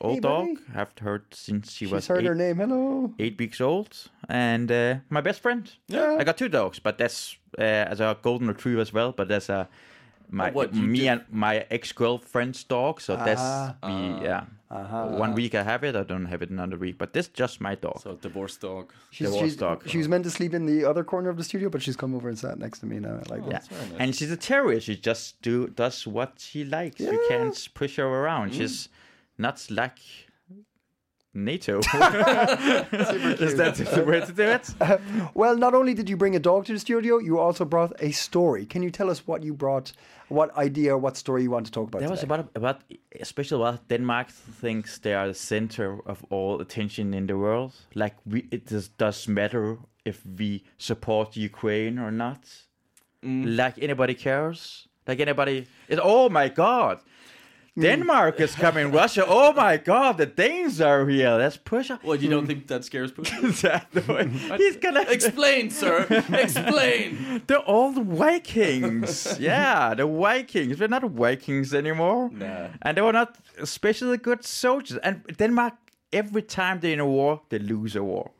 [0.00, 0.46] Old Hey, dog.
[0.46, 0.58] buddy.
[0.74, 2.56] I've heard since she She's was heard eight, her name.
[2.56, 3.12] Hello.
[3.18, 5.70] eight weeks old, and uh, my best friend.
[5.88, 6.16] Yeah.
[6.18, 9.12] I got two dogs, but that's uh, as a golden retriever as well.
[9.12, 9.68] But that's a
[10.30, 13.00] my what, me did- and my ex girlfriend's dog.
[13.02, 13.74] So that's Ah.
[13.86, 14.20] me.
[14.24, 14.44] yeah.
[14.68, 15.32] Uh-huh, One uh-huh.
[15.36, 15.94] week I have it.
[15.94, 16.98] I don't have it another week.
[16.98, 18.00] But this just my dog.
[18.00, 18.92] So divorced dog.
[19.10, 19.88] She's, was she's, dog.
[19.88, 22.14] she was meant to sleep in the other corner of the studio, but she's come
[22.16, 23.20] over and sat next to me now.
[23.24, 23.68] I like Yeah, that.
[24.00, 24.80] and she's a terrier.
[24.80, 26.98] She just do does what she likes.
[27.00, 28.50] You can't push her around.
[28.50, 28.54] Mm.
[28.54, 28.88] She's
[29.38, 29.98] not like
[31.36, 31.78] NATO.
[33.38, 34.74] Is that the way to do it?
[35.34, 38.10] Well, not only did you bring a dog to the studio, you also brought a
[38.12, 38.64] story.
[38.64, 39.92] Can you tell us what you brought,
[40.28, 42.00] what idea, what story you want to talk about?
[42.00, 42.80] That was about about
[43.20, 47.72] especially about Denmark thinks they are the center of all attention in the world.
[47.94, 52.40] Like we, it does, does matter if we support Ukraine or not.
[53.22, 53.56] Mm.
[53.56, 54.88] Like anybody cares.
[55.06, 56.00] Like anybody is.
[56.02, 57.00] Oh my God.
[57.78, 58.90] Denmark is coming.
[58.90, 59.24] Russia.
[59.26, 61.30] Oh my God, the Danes are here.
[61.38, 61.90] Let's push.
[61.90, 62.02] up.
[62.04, 63.44] Well, you don't think that scares Putin?
[63.50, 64.28] Exactly.
[64.56, 66.06] He's gonna Explain, sir.
[66.32, 67.42] Explain.
[67.46, 69.38] They're all the Vikings.
[69.38, 70.80] yeah, the Vikings.
[70.80, 72.30] We're not Vikings anymore.
[72.32, 72.68] Nah.
[72.82, 74.98] And they were not especially good soldiers.
[75.02, 75.74] And Denmark,
[76.12, 78.30] every time they're in a war, they lose a war.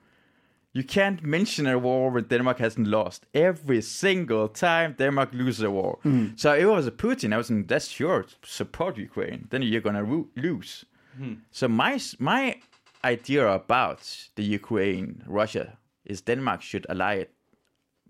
[0.76, 3.24] You can't mention a war where Denmark hasn't lost.
[3.32, 5.98] Every single time Denmark loses a war.
[6.02, 6.26] Hmm.
[6.36, 9.46] So if it was a Putin, I was in, that's sure, support Ukraine.
[9.48, 10.84] Then you're gonna ro- lose.
[11.16, 11.36] Hmm.
[11.50, 12.60] So my my
[13.02, 14.00] idea about
[14.34, 17.30] the Ukraine Russia is Denmark should ally it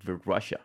[0.04, 0.58] with Russia.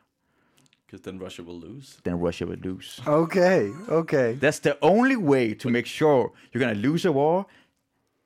[0.83, 1.87] Because then Russia will lose.
[2.03, 2.99] Then Russia will lose.
[3.05, 3.69] Okay,
[4.01, 4.29] okay.
[4.43, 7.45] That's the only way to make sure you're gonna lose a war.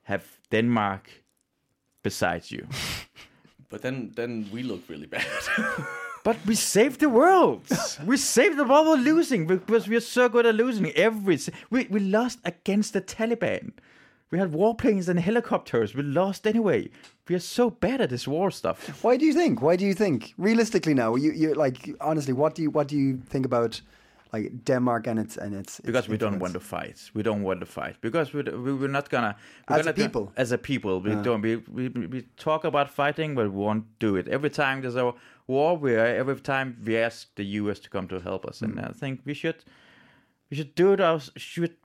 [0.03, 1.03] Have Denmark
[2.03, 2.67] besides you.
[3.69, 5.25] But then then we look really bad.
[6.25, 7.67] But we saved the world.
[8.03, 11.37] we saved the world by losing because we are so good at losing every.
[11.69, 13.73] We we lost against the Taliban.
[14.31, 15.93] We had warplanes and helicopters.
[15.93, 16.89] We lost anyway.
[17.29, 19.03] We are so bad at this war stuff.
[19.03, 19.61] Why do you think?
[19.61, 20.33] Why do you think?
[20.37, 23.81] Realistically, now, you you like honestly, what do you what do you think about
[24.35, 25.79] like Denmark and its and its?
[25.79, 26.97] Because we don't want to fight.
[27.17, 29.33] We don't want to fight because we we we're not gonna.
[29.69, 30.25] We're As a gonna do- people.
[30.43, 31.41] as a people, we don't.
[31.41, 34.25] We, we we talk about fighting, but we won't do it.
[34.37, 35.13] Every time there's a
[35.47, 37.79] war, we are, every time we ask the U.S.
[37.79, 38.89] to come to help us, and mm.
[38.89, 39.59] I think we should
[40.49, 40.99] we should do it.
[40.99, 41.75] Our, should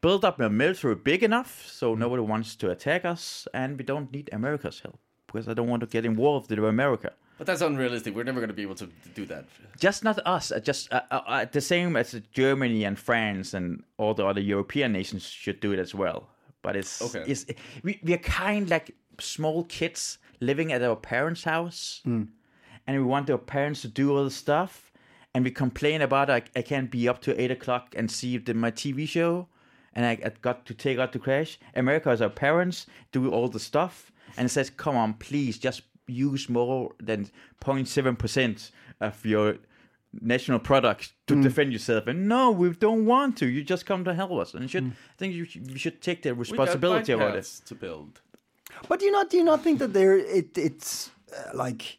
[0.00, 1.98] build up a military big enough so mm.
[2.04, 5.80] nobody wants to attack us, and we don't need America's help because I don't want
[5.80, 7.12] to get involved with America.
[7.38, 8.14] But that's unrealistic.
[8.14, 9.44] We're never going to be able to do that.
[9.78, 10.52] just not us.
[10.52, 14.40] uh, Just uh, uh, uh, the same as Germany and France and all the other
[14.40, 16.28] European nations should do it as well.
[16.62, 17.24] But it's Okay.
[17.30, 17.46] It's
[17.82, 22.28] we we are kind like small kids living at our parents' house, and
[22.86, 24.90] we want our parents to do all the stuff,
[25.34, 28.54] and we complain about I, I can't be up to eight o'clock and see the,
[28.54, 29.46] my TV show,
[29.94, 31.58] and I, I got to take out to crash.
[31.74, 35.82] America is our parents do all the stuff, and it says, "Come on, please, just
[36.08, 39.58] use more than 0.7 percent of your."
[40.22, 43.46] National product to defend yourself, and no, we don't want to.
[43.46, 44.86] You just come to help us, and you should.
[44.86, 47.60] I think you should, you should take the responsibility bike about it.
[47.66, 48.22] to build.
[48.88, 51.98] But do you not do you not think that there it it's uh, like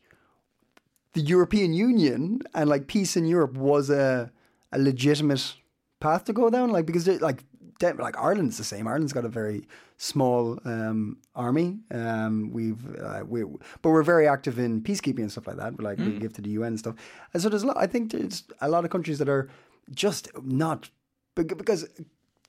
[1.13, 4.31] the European Union and like peace in Europe was a
[4.71, 5.55] a legitimate
[5.99, 6.71] path to go down?
[6.71, 7.43] Like because it, like De-
[7.81, 8.87] like Ireland's the same.
[8.87, 11.79] Ireland's got a very small um, army.
[11.91, 13.43] Um, we've uh, we
[13.81, 15.81] but we're very active in peacekeeping and stuff like that.
[15.81, 16.95] Like we give to the UN and stuff.
[17.33, 19.49] And so there's a lot, I think there's a lot of countries that are
[19.91, 20.89] just not
[21.35, 21.87] because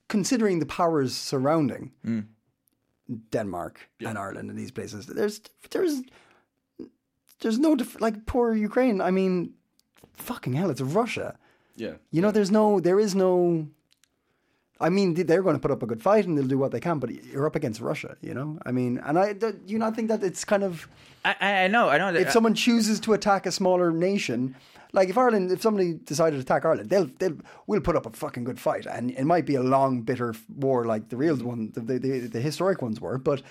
[0.08, 1.92] considering the powers surrounding
[3.30, 5.06] Denmark and Ireland and these places.
[5.06, 5.40] There's
[5.70, 6.02] there's
[7.40, 9.00] there's no def- like poor Ukraine.
[9.00, 9.54] I mean,
[10.14, 11.38] fucking hell, it's Russia.
[11.76, 11.94] Yeah.
[12.10, 13.68] You know, there's no, there is no.
[14.80, 16.80] I mean, they're going to put up a good fight and they'll do what they
[16.80, 18.16] can, but you're up against Russia.
[18.22, 20.88] You know, I mean, and I do you not think that it's kind of
[21.24, 22.22] I, I I know, I know that.
[22.22, 24.56] if uh, someone chooses to attack a smaller nation,
[24.92, 28.10] like if Ireland, if somebody decided to attack Ireland, they'll they'll we'll put up a
[28.10, 31.72] fucking good fight, and it might be a long, bitter war like the real one,
[31.74, 33.42] the the, the historic ones were, but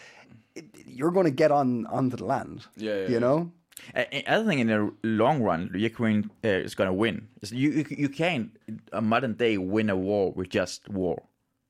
[0.55, 2.65] it, you're going to get on onto the land.
[2.75, 3.19] Yeah, yeah, you yeah.
[3.19, 3.51] know.
[3.95, 7.27] Uh, other thing in the long run, Ukraine uh, is going to win.
[7.51, 8.51] You, you you can't
[8.93, 11.23] a modern day win a war with just war,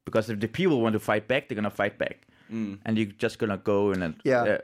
[0.05, 3.05] because if the people want to fight back, they're going to fight back, and you're
[3.25, 4.43] just going to go in and Yeah.
[4.43, 4.57] uh,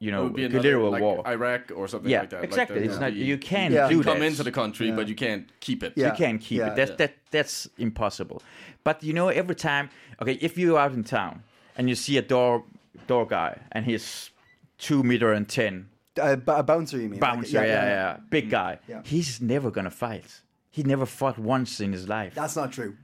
[0.00, 1.28] you know would be guerrilla another, like war.
[1.28, 2.44] Iraq or something yeah, like that.
[2.44, 2.76] exactly.
[2.80, 3.88] Like it's the- not you can't Yeah.
[3.88, 4.12] do you that.
[4.12, 5.92] come into the country, but you can't keep it.
[5.96, 6.08] Yeah.
[6.10, 6.72] You can't keep Yeah.
[6.72, 6.76] it.
[6.76, 8.42] That's that that's impossible.
[8.84, 9.88] But you know, every time,
[10.20, 11.42] okay, if you're out in town
[11.76, 12.64] and you see a door
[13.06, 14.30] door guy and he's
[14.78, 15.88] two meter and ten,
[16.20, 17.12] A, b- a bouncer, you mean?
[17.12, 19.02] Like, bouncer, yeah, yeah, yeah, big guy, Yeah.
[19.04, 20.42] he's never gonna fight.
[20.70, 22.34] He never fought once in his life.
[22.34, 22.96] That's not true.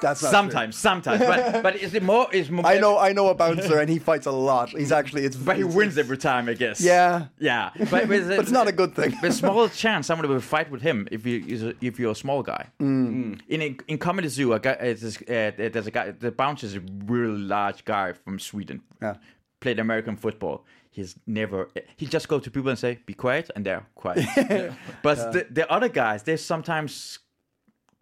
[0.00, 2.26] That's not sometimes, sometimes, but but is it more?
[2.32, 2.64] Is more?
[2.66, 4.70] I know, I know a bouncer, and he fights a lot.
[4.70, 6.80] He's actually, it's But he it's- wins every time, I guess.
[6.80, 7.26] Yeah.
[7.38, 7.70] yeah.
[7.78, 9.14] But, but, But it's not a good thing.
[9.20, 12.68] There's small chance somebody will fight with him if you if you're a small guy.
[12.80, 13.38] Mm.
[13.48, 16.12] In a, in comedy zoo, a guy uh, there's, uh, there's a guy.
[16.12, 18.80] The bouncer is a really large guy from Sweden.
[19.02, 19.16] Yeah.
[19.60, 20.64] Played American football.
[20.90, 21.68] He's never.
[21.96, 24.26] He just go to people and say, "Be quiet," and they're quiet.
[25.02, 27.20] But the, the other guys, they sometimes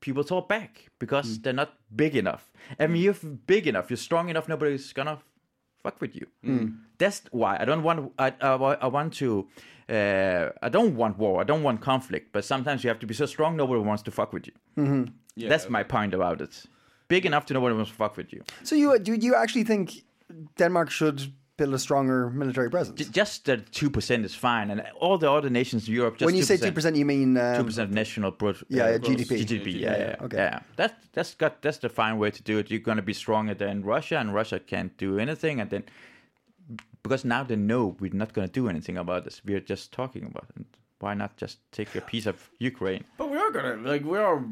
[0.01, 1.43] people talk back because Mm.
[1.43, 2.43] they're not big enough.
[2.81, 4.49] I mean, you're big enough, you're strong enough.
[4.49, 5.19] Nobody's gonna
[5.83, 6.27] fuck with you.
[6.45, 6.77] Mm.
[6.99, 8.13] That's why I don't want.
[8.19, 9.47] I I, I want to.
[9.89, 11.41] Uh, I don't want war.
[11.41, 12.33] I don't want conflict.
[12.33, 13.57] But sometimes you have to be so strong.
[13.57, 15.07] Nobody wants to fuck with you.
[15.37, 15.49] Yeah.
[15.49, 16.67] That's my point about it.
[17.09, 18.43] Big enough to nobody wants to fuck with you.
[18.65, 20.05] So you do you actually think
[20.57, 21.21] Denmark should
[21.59, 22.99] build a stronger military presence?
[22.99, 26.17] J- Just that two percent is fine, and all the other nations in Europe.
[26.17, 28.99] Just when you say two percent, you mean two um, percent national brut, Yeah, yeah,
[28.99, 29.45] gross GDP.
[29.45, 29.67] GDP.
[29.81, 30.25] Yeah, yeah, Okay.
[30.25, 30.37] okay.
[30.37, 32.71] Yeah, that that's got that's the fine way to do it.
[32.71, 35.83] You're gonna be stronger than Russia, and Russia can't do anything, and then
[37.03, 39.43] because now they know we're not gonna do anything about this.
[39.45, 40.65] We're just talking about it.
[41.01, 43.05] Why not just take a piece of Ukraine?
[43.19, 44.43] But we are gonna like we are.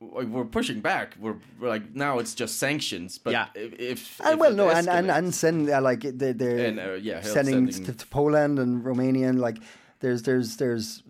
[0.00, 1.14] Like, we're pushing back.
[1.20, 3.18] We're, we're like now it's just sanctions.
[3.18, 3.46] But Yeah.
[3.54, 6.66] if, if, And if well, it no, and and and send uh, like they're, they're
[6.66, 9.58] And, uh, yeah, sending, sending- To, to Poland and Romania, and like
[10.00, 11.02] there's there's there's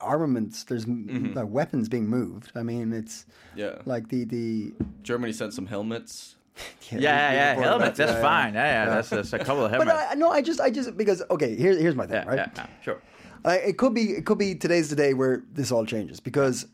[0.00, 2.52] armaments, there's mm like, weapons being moved.
[2.54, 3.58] I mean, it's Mm-hmm.
[3.60, 6.36] yeah, like the the Germany sent some helmets.
[6.90, 7.54] Yeah, yeah, yeah.
[7.54, 8.54] before Helmets, that, that's yeah, fine.
[8.54, 8.84] Yeah, yeah.
[8.94, 9.92] That's, that's a couple of helmets.
[9.92, 10.10] But.
[10.10, 12.36] I, no, I just I just because okay, here, here's my thing, yeah, right?
[12.38, 13.02] yeah, yeah, sure.
[13.44, 16.66] I, it could be it could be today's the day where this all changes because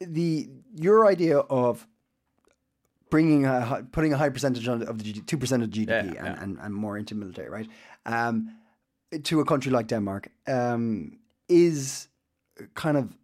[0.00, 0.48] the
[0.80, 1.86] your idea of
[3.10, 6.14] bringing a putting a high percentage on of the two percent of GDP Yeah, and,
[6.14, 6.42] yeah.
[6.42, 7.68] And, and more into military, right?
[8.04, 8.56] Um,
[9.22, 12.08] to a country like Denmark um, is
[12.74, 13.14] kind of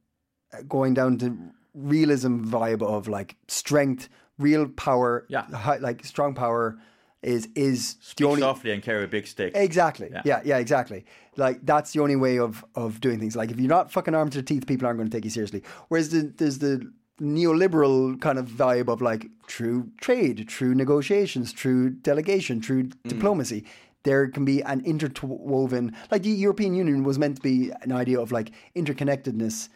[0.69, 1.37] going down to
[1.75, 5.45] realism vibe of like strength, real power, Yeah.
[5.53, 6.77] hi, like strong power
[7.23, 9.53] is is Speak only softly and carry a big stick.
[9.57, 10.09] Exactly.
[10.13, 10.23] Yeah.
[10.25, 10.41] Yeah.
[10.45, 11.05] yeah, exactly.
[11.37, 13.37] Like that's the only way of of doing things.
[13.37, 15.31] Like if you're not fucking armed to the teeth, people aren't going to take you
[15.31, 15.63] seriously.
[15.89, 21.91] Whereas the, there's the neoliberal kind of vibe of like true trade, true negotiations, true
[21.91, 23.65] delegation, true diplomacy.
[24.05, 28.21] There can be an interwoven, like the European Union was meant to be an idea
[28.21, 29.69] of like interconnectedness.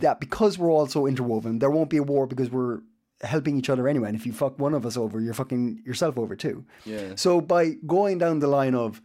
[0.00, 2.80] That because we're all so interwoven, there won't be a war because we're
[3.22, 4.08] helping each other anyway.
[4.08, 6.66] And if you fuck one of us over, you're fucking yourself over too.
[6.84, 7.14] Yeah.
[7.14, 9.00] So by going down the line of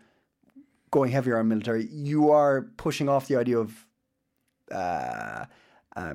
[0.92, 3.86] going heavier on military, you are pushing off the idea of
[4.72, 5.46] uh,
[5.96, 6.14] uh,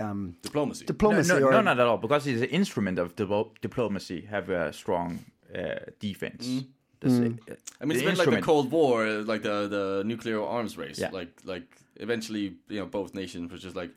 [0.00, 0.84] um, Diplomacy.
[0.84, 1.28] Diplomacy.
[1.32, 1.98] no, or, no, not at all.
[1.98, 4.22] Because it's an instrument of diplo- diplomacy.
[4.22, 5.24] Have a strong
[5.54, 6.64] uh, defense.
[7.00, 7.32] That's it.
[7.80, 8.42] I mean, it's been like the.
[8.42, 10.98] Cold War, uh, like the the nuclear arms race.
[10.98, 11.10] Yeah.
[11.12, 13.90] Like like eventually, you know, both nations were just like,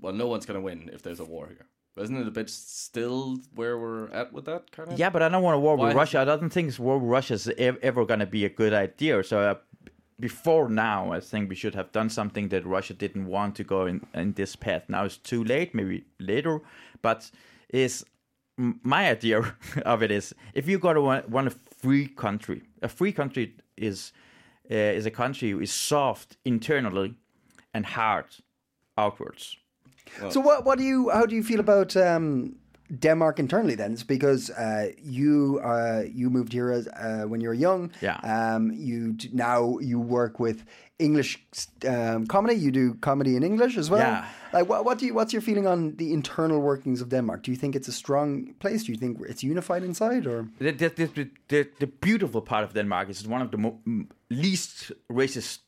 [0.00, 1.66] well, no one's gonna win if there's a war here.
[1.94, 4.98] But isn't it a bit still where we're at with that kind of?
[4.98, 6.20] Yeah, but I don't want to war with Russia.
[6.20, 9.24] I don't think war with Russia is ev- ever going to be a good idea.
[9.24, 9.54] So uh,
[10.20, 13.86] before now, I think we should have done something that Russia didn't want to go
[13.86, 14.84] in, in this path.
[14.88, 16.60] Now it's too late, maybe later.
[17.02, 17.30] But
[17.68, 18.04] is
[18.56, 19.54] my idea
[19.84, 24.12] of it is if you got to want a free country, a free country is
[24.70, 27.14] uh, is a country who is soft internally
[27.72, 28.26] and hard
[28.98, 29.56] outwards.
[30.30, 30.64] So what?
[30.64, 31.10] What do you?
[31.10, 32.56] How do you feel about um,
[32.90, 33.74] Denmark internally?
[33.76, 37.90] Then, it's because uh, you uh, you moved here as uh, when you were young.
[38.00, 38.18] Yeah.
[38.22, 40.64] Um, you d- now you work with
[40.98, 41.38] English
[41.86, 42.54] um, comedy.
[42.54, 44.00] You do comedy in English as well.
[44.00, 44.24] Yeah.
[44.52, 44.84] Like what?
[44.84, 45.14] What do you?
[45.14, 47.42] What's your feeling on the internal workings of Denmark?
[47.42, 48.84] Do you think it's a strong place?
[48.84, 50.48] Do you think it's unified inside, or?
[50.58, 53.80] The, the, the, the, the beautiful part of Denmark is it's one of the mo-
[54.30, 55.58] least racist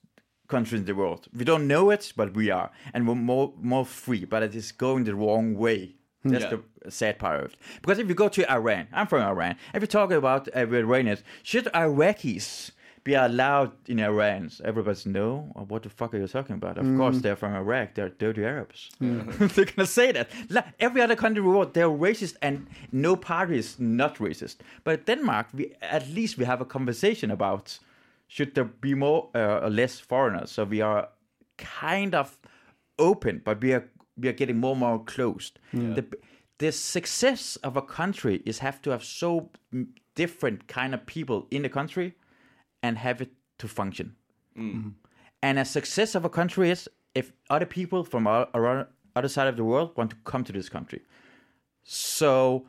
[0.48, 1.28] countries in the world.
[1.37, 4.24] We don't know it, but we are, and we're more more free.
[4.24, 5.94] But it is going the wrong way.
[6.24, 6.50] That's Yeah.
[6.50, 7.57] the sad part of it.
[7.83, 9.57] Because if you go to Iran, I'm from Iran.
[9.75, 12.71] If you talk about uh, Iranians, should Iraqis
[13.03, 14.51] be allowed in Iran?
[14.64, 15.51] Everybody's no.
[15.69, 16.79] What the fuck are you talking about?
[16.79, 17.95] Of course, they're from Iraq.
[17.95, 18.90] They're dirty Arabs.
[19.01, 20.29] they're gonna say that.
[20.51, 24.57] La- Every other country in the world, they're racist, and no party is not racist.
[24.85, 27.79] But Denmark, we at least we have a conversation about
[28.29, 30.51] should there be more uh, or less foreigners.
[30.51, 31.09] So we are
[31.57, 32.38] kind of
[32.99, 33.85] open, but we are
[34.19, 35.59] we are getting more and more closed.
[35.73, 36.05] The
[36.61, 39.51] the success of a country is have to have so
[40.14, 42.12] different kind of people in the country
[42.83, 44.14] and have it to function.
[45.42, 49.57] And a success of a country is if other people from around other side of
[49.57, 51.01] the world want to come to this country.
[51.85, 52.66] So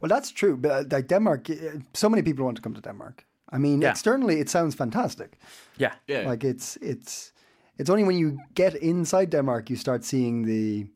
[0.00, 0.56] Well, that's true.
[0.56, 1.54] But uh, like Denmark, uh,
[1.94, 3.24] so many people want to come to Denmark.
[3.54, 3.90] I mean, Yeah.
[3.90, 5.38] externally, it sounds fantastic.
[5.78, 6.30] yeah, Yeah.
[6.30, 7.32] Like it's it's
[7.78, 10.86] it's only when you get inside Denmark you start seeing the.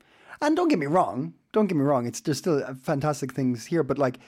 [0.40, 1.35] And don't get me wrong.
[1.52, 2.06] Don't get me wrong.
[2.06, 4.18] It's there's still uh, fantastic things here, but like.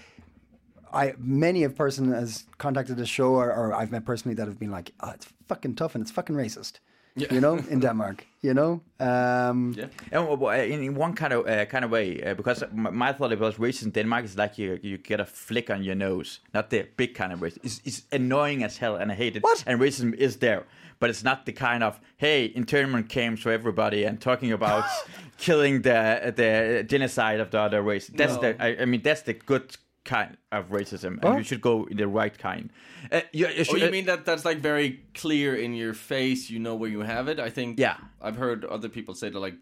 [0.95, 4.59] I many of person has contacted the show, or, or I've met personally that have
[4.59, 6.81] been like, "Oh, it's fucking tough and it's fucking racist,"
[7.15, 8.81] you know, in Denmark, you know.
[9.01, 9.87] Um, Yeah.
[10.13, 13.13] And w- w- in, one kind of uh, kind of way, uh, because my, my
[13.13, 16.41] thought about racism in Denmark is like you you get a flick on your nose,
[16.55, 17.65] not the big kind of racism.
[17.65, 19.43] It's, it's annoying as hell, and I hate it.
[19.43, 19.65] What?
[19.67, 20.63] And racism is there,
[21.01, 24.85] but it's not the kind of hey internment camps for everybody and talking about
[25.39, 28.13] killing the the genocide of the other race.
[28.17, 28.41] That's No.
[28.41, 29.63] the I, I mean that's the good
[30.05, 32.71] kind of racism, and you should go in the right kind.
[33.11, 36.51] Uh, you, you Oh, should, you mean that that's like very clear in your face?
[36.51, 37.39] You know where you have it.
[37.39, 37.79] I think.
[37.79, 37.97] Yeah.
[38.21, 39.55] I've heard other people say that like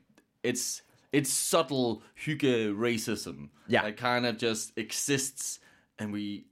[0.42, 3.48] it's it's subtle hygge racism.
[3.68, 3.82] Yeah.
[3.82, 5.60] That kind of just exists,
[5.98, 6.46] and we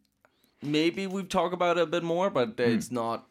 [0.62, 2.62] maybe we've talked about it a bit more, but Hmm.
[2.62, 3.26] it's not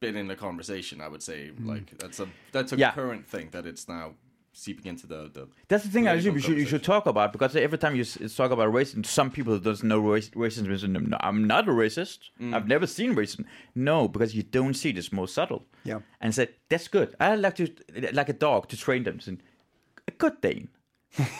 [0.00, 1.00] been in the conversation.
[1.00, 2.92] I would say like that's a that's a Yeah.
[2.92, 4.14] current thing that it's now
[4.52, 5.48] seeping into the the.
[5.68, 7.94] That's the thing I political think we should you should talk about because every time
[7.96, 10.70] you talk about racism, some people doesn't know race, racism.
[10.70, 10.84] is.
[10.84, 12.30] No, I'm not a racist.
[12.40, 12.54] Mm.
[12.54, 13.44] I've never seen racism.
[13.74, 15.64] No, because you don't see this more subtle.
[15.84, 16.00] Yeah.
[16.20, 17.14] And said that's good.
[17.20, 17.68] I like to
[18.12, 19.20] like a dog to train them.
[19.20, 19.38] Say,
[20.08, 20.68] A good Dane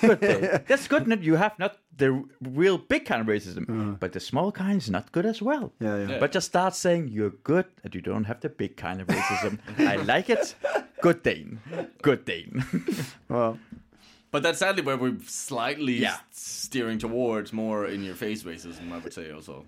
[0.00, 0.60] Good day.
[0.68, 1.06] That's good.
[1.06, 3.96] Not you have not the real big kind of racism, uh-huh.
[4.00, 5.72] but the small kind is not good as well.
[5.80, 6.18] Yeah, yeah.
[6.18, 9.58] But just start saying you're good and you don't have the big kind of racism.
[9.78, 10.54] I like it.
[11.00, 11.60] Good Dane.
[12.00, 12.64] Good Dane.
[13.28, 13.58] Well,
[14.30, 16.16] But that's sadly where we're slightly Yeah.
[16.30, 19.66] steering towards more in your face racism, I would say also.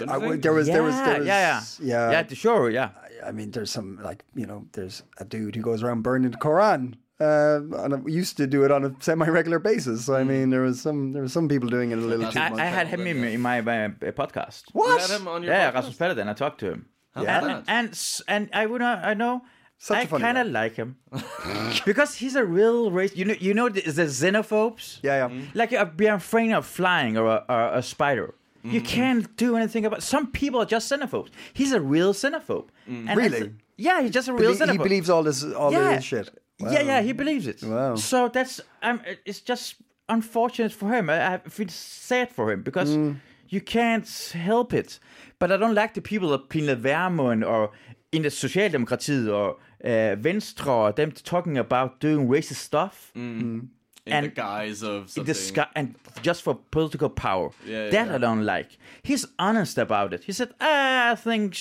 [0.00, 2.10] I, there was, there was, there was, yeah, yeah, yeah.
[2.10, 2.22] yeah.
[2.22, 2.90] the- Sure, yeah.
[3.24, 6.36] I mean, there's some like you know, there's a dude who goes around burning the
[6.36, 6.94] Quran.
[7.20, 10.06] Uh, and I used to do it on a semi-regular basis.
[10.06, 12.38] So I mean, there was some there was some people doing it a little too
[12.40, 12.58] I, much.
[12.58, 14.62] I had him in, in my, my uh, podcast.
[14.74, 15.00] You what?
[15.00, 15.74] had him on your Yeah, podcast?
[15.74, 16.28] Rasmus Paludan.
[16.28, 16.86] I talked to him.
[17.14, 19.42] How and, and and I would not, I know
[19.78, 20.96] Such a I funny kind of like him
[21.84, 23.14] because he's a real race.
[23.14, 24.98] You know, you know the, the xenophobes.
[25.02, 25.28] Yeah, yeah.
[25.28, 25.56] Mm-hmm.
[25.58, 28.34] Like uh, be afraid of flying or a, or a spider.
[28.64, 28.86] You Mm-hmm.
[28.86, 30.02] can't do anything about.
[30.02, 31.28] Some people are just xenophobes.
[31.52, 32.68] He's a real xenophobe.
[32.88, 33.08] Mm.
[33.08, 33.52] And Really?
[33.76, 35.94] Yeah, he's just a real Belie- he believes all this all yeah.
[35.96, 36.30] this shit.
[36.58, 37.62] Yeah, yeah, he believes it.
[37.62, 37.96] Wow.
[37.96, 39.76] So that's um, it's just
[40.08, 41.10] unfortunate for him.
[41.10, 43.16] I, I feel sad for him because Mm.
[43.48, 45.00] you can't help it.
[45.38, 47.70] But I don't like the people that Pernille Vermund or
[48.12, 53.10] in the Social Socialdemokratiet or uh, Venstre or them talking about doing racist stuff.
[53.14, 53.70] in
[54.06, 55.24] and- the guise of In something.
[55.24, 57.50] the sky, and just for political power.
[57.66, 58.14] Yeah, that yeah.
[58.14, 58.78] I don't like.
[59.02, 60.24] He's honest about it.
[60.24, 61.56] He said, ah, I think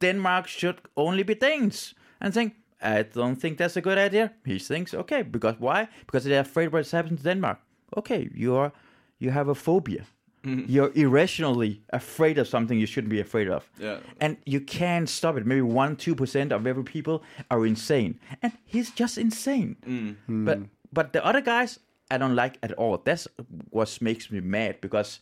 [0.00, 1.94] Denmark should only be Danes.
[2.20, 4.32] And think, I don't think that's a good idea.
[4.44, 5.88] He thinks, okay, because why?
[6.06, 7.58] Because they're afraid what's happened to Denmark.
[7.96, 8.72] Okay, you're
[9.18, 10.04] you have a phobia.
[10.44, 10.70] Mm-hmm.
[10.70, 13.68] You're irrationally afraid of something you shouldn't be afraid of.
[13.78, 13.98] Yeah.
[14.20, 15.44] And you can't stop it.
[15.44, 18.20] Maybe one, two percent of every people are insane.
[18.42, 19.76] And he's just insane.
[19.86, 20.44] Mm.
[20.44, 20.58] But
[20.92, 22.98] but the other guys I don't like at all.
[22.98, 23.28] That's
[23.70, 25.20] what makes me mad because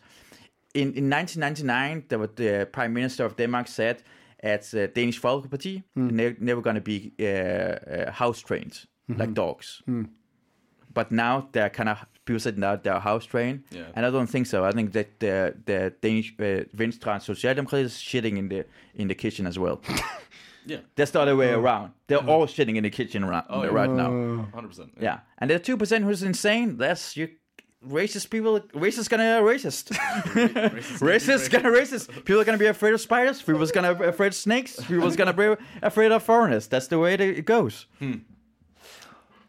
[0.74, 4.02] in, in 1999 there was the prime minister of Denmark said
[4.42, 9.82] at uh, Danish Folkeparti they're never going to be uh, uh, house trained like dogs.
[10.94, 13.84] But now they're kind of people said now they're house trained, Yeah.
[13.94, 14.64] and I don't think so.
[14.64, 19.08] I think that the the Danish uh, Venstre and Socialdemokrati is shitting in the in
[19.08, 19.80] the kitchen as well.
[20.68, 20.78] Yeah.
[20.96, 21.92] That's the other way around.
[22.08, 23.68] They're all shitting in the kitchen right, Oh, yeah.
[23.70, 24.10] right now.
[24.52, 24.90] 100%.
[25.00, 26.76] Yeah, and the two percent who's insane.
[26.76, 27.28] That's you.
[27.84, 28.60] Racist people.
[28.74, 29.92] Racist gonna racist.
[31.00, 32.08] racist gonna racist.
[32.24, 33.42] People are gonna be afraid of spiders.
[33.42, 34.76] People's gonna be afraid of snakes.
[34.84, 36.66] People's gonna be afraid of foreigners.
[36.66, 37.86] That's the way it goes.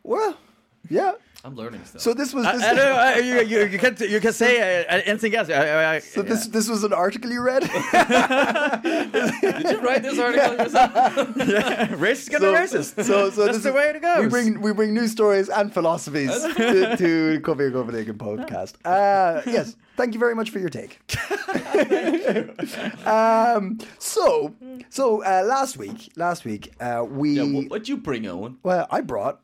[0.03, 0.37] Well,
[0.89, 1.13] yeah.
[1.47, 2.01] I'm learning stuff.
[2.01, 4.33] So this was I, this, I don't know, I- you, you, you can you can
[4.33, 5.49] say uh, anything else.
[5.49, 7.61] I, I, I, so this this was an article you read.
[8.83, 10.91] Did you write this article yourself?
[12.03, 13.01] racist gonna racist.
[13.05, 14.23] So, so That's this the is- way it goes.
[14.23, 18.73] We bring we bring new stories and philosophies to, to Coffee Copenhagen podcast.
[18.83, 20.99] Uh, yes, thank you very much for your take.
[23.07, 24.53] um, so
[24.89, 28.57] so uh, last week, last week uh, we yeah, what, what'd you bring, Owen?
[28.63, 29.39] well, I brought,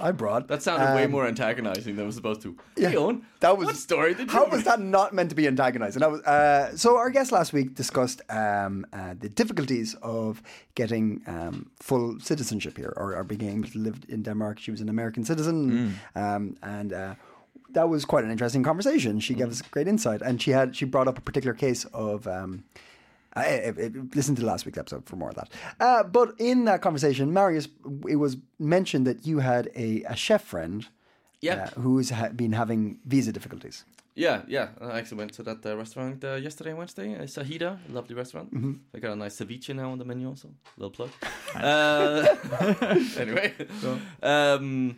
[0.00, 2.56] I brought That sounded way um, more antagonizing than it was supposed to.
[2.76, 6.02] yeah, Hey, Owen, that was what story How was that not meant to be antagonizing?
[6.02, 6.96] Was uh, so.
[6.96, 10.42] Our guest last week discussed um, uh, the difficulties of
[10.74, 14.58] getting um, full citizenship here, or, or being able to live in Denmark.
[14.60, 17.14] She was an American citizen, um, and uh,
[17.70, 19.20] that was quite an interesting conversation.
[19.20, 22.26] She gave us great insight, and she had she brought up a particular case of.
[23.38, 25.48] I, I, listen to last week's episode for more of that.
[25.80, 27.68] Uh, but in that conversation, Marius,
[28.08, 30.86] it was mentioned that you had a, a chef friend
[31.40, 31.54] Yeah.
[31.76, 33.84] uh, who's ha- been having visa difficulties.
[34.14, 34.68] Yeah, yeah.
[34.80, 37.14] I actually went to that uh, restaurant uh, yesterday, Wednesday.
[37.14, 38.52] Uh, Sahida, a lovely restaurant.
[38.52, 38.72] Mm-hmm.
[38.90, 40.48] They got a nice ceviche now on the menu, also.
[40.76, 41.10] Little plug.
[41.54, 42.26] uh,
[43.16, 43.54] anyway,
[44.22, 44.96] um,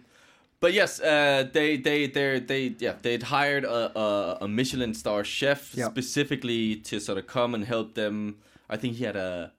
[0.60, 5.24] but yes, uh, they they they they yeah they'd hired a, a, a Michelin star
[5.24, 5.88] chef Yeah.
[5.88, 8.36] specifically to sort of come and help them.
[8.68, 9.52] I think he had a.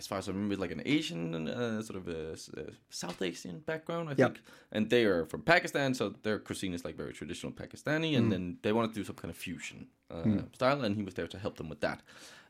[0.00, 3.58] As far as I remember, like an Asian, uh, sort of a, a South Asian
[3.66, 4.26] background, I Yeah.
[4.26, 8.30] think, and they are from Pakistan, so their cuisine is like very traditional Pakistani, and
[8.30, 11.26] then they wanted to do some kind of fusion uh, style, and he was there
[11.26, 11.98] to help them with that.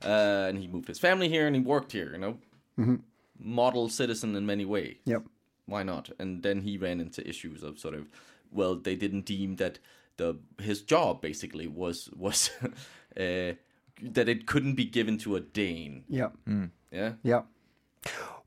[0.05, 2.37] Uh, and he moved his family here, and he worked here, you know,
[3.38, 4.97] model citizen in many ways.
[5.07, 5.23] Yep.
[5.68, 6.11] Why not?
[6.18, 8.09] And then he ran into issues of sort of,
[8.50, 9.78] well, they didn't deem that
[10.16, 12.50] the his job basically was was
[13.16, 13.52] uh,
[14.02, 16.04] that it couldn't be given to a Dane.
[16.09, 16.31] Yeah.
[16.90, 17.12] Yeah.
[17.22, 17.42] Yeah.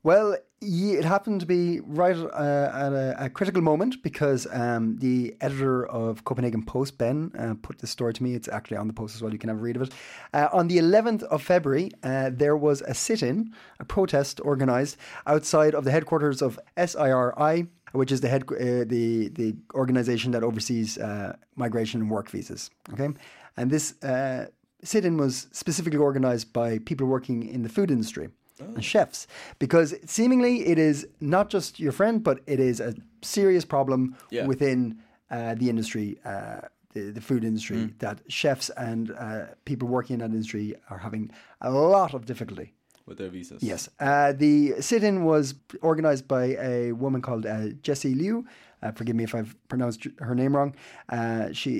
[0.04, 5.36] Well, it happened to be right uh, at a, a critical moment because um, the
[5.40, 8.34] editor of Copenhagen Post, Ben, uh, put this story to me.
[8.34, 9.32] It's actually on the post as well.
[9.32, 9.92] You can have a read of it.
[10.34, 14.96] Uh, on the 11th of February, uh, there was a sit in, a protest organized
[15.26, 20.42] outside of the headquarters of SIRI, which is the head, uh, the the organization that
[20.42, 22.70] oversees uh, migration and work visas.
[22.92, 23.08] Okay,
[23.56, 24.46] and this uh,
[24.82, 28.28] sit-in was specifically organized by people working in the food industry
[28.74, 29.26] and chefs,
[29.58, 34.46] because seemingly it is not just your friend, but it is a serious problem Yeah.
[34.46, 34.98] within
[35.30, 36.60] uh, the industry, uh,
[36.94, 41.30] the, the food industry, that chefs and uh, people working in that industry are having
[41.60, 42.72] a lot of difficulty.
[43.06, 43.62] with their visas.
[43.62, 43.88] Yes.
[43.98, 48.44] Uh, the sit in was organized by a woman called uh, Jessie Liu.
[48.82, 50.74] Uh, forgive me if I've pronounced her name wrong.
[51.08, 51.72] Uh, she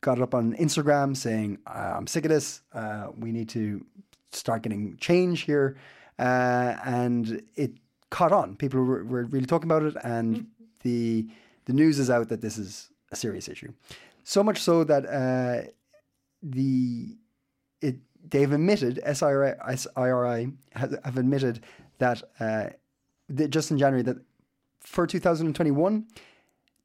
[0.00, 2.62] got it up on Instagram saying, uh, I'm sick of this.
[2.72, 3.84] Uh, we need to
[4.32, 5.76] start getting change here.
[6.18, 7.72] Uh, and it
[8.10, 8.56] caught on.
[8.56, 9.96] People were, were really talking about it.
[10.02, 10.46] And
[10.82, 11.26] the,
[11.66, 13.72] the news is out that this is a serious issue.
[14.24, 15.68] So much so that uh,
[16.42, 17.16] the
[17.80, 17.96] it
[18.28, 21.60] they've admitted SIRI, SIRI have, have admitted
[21.98, 22.66] that uh,
[23.30, 24.18] that just in January that
[24.80, 26.06] for 2021,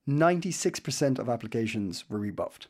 [0.07, 2.67] 96% of applications were rebuffed.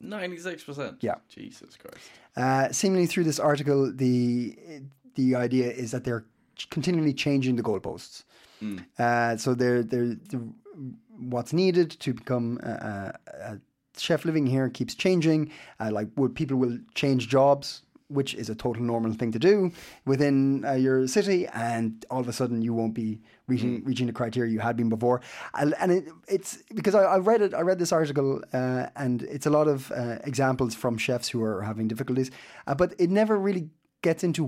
[0.00, 0.98] Ninety-six percent.
[1.00, 1.14] Yeah.
[1.28, 2.10] Jesus Christ.
[2.36, 4.56] Uh, seemingly through this article, the
[5.14, 6.24] the idea is that they're
[6.70, 8.24] continually changing the goalposts.
[8.98, 10.40] Uh, so they're, they're, they're
[11.18, 13.60] what's needed to become a, a,
[13.96, 15.50] chef living here keeps changing.
[15.80, 19.70] Uh, like would people will change jobs, which is a total normal thing to do
[20.04, 24.12] within uh, your city, and all of a sudden you won't be reaching reaching the
[24.12, 25.20] criteria you had been before.
[25.54, 27.54] And, and it, it's because I, I read it.
[27.54, 31.42] I read this article, uh, and it's a lot of uh, examples from chefs who
[31.42, 32.30] are having difficulties,
[32.66, 33.68] uh, but it never really
[34.08, 34.42] gets into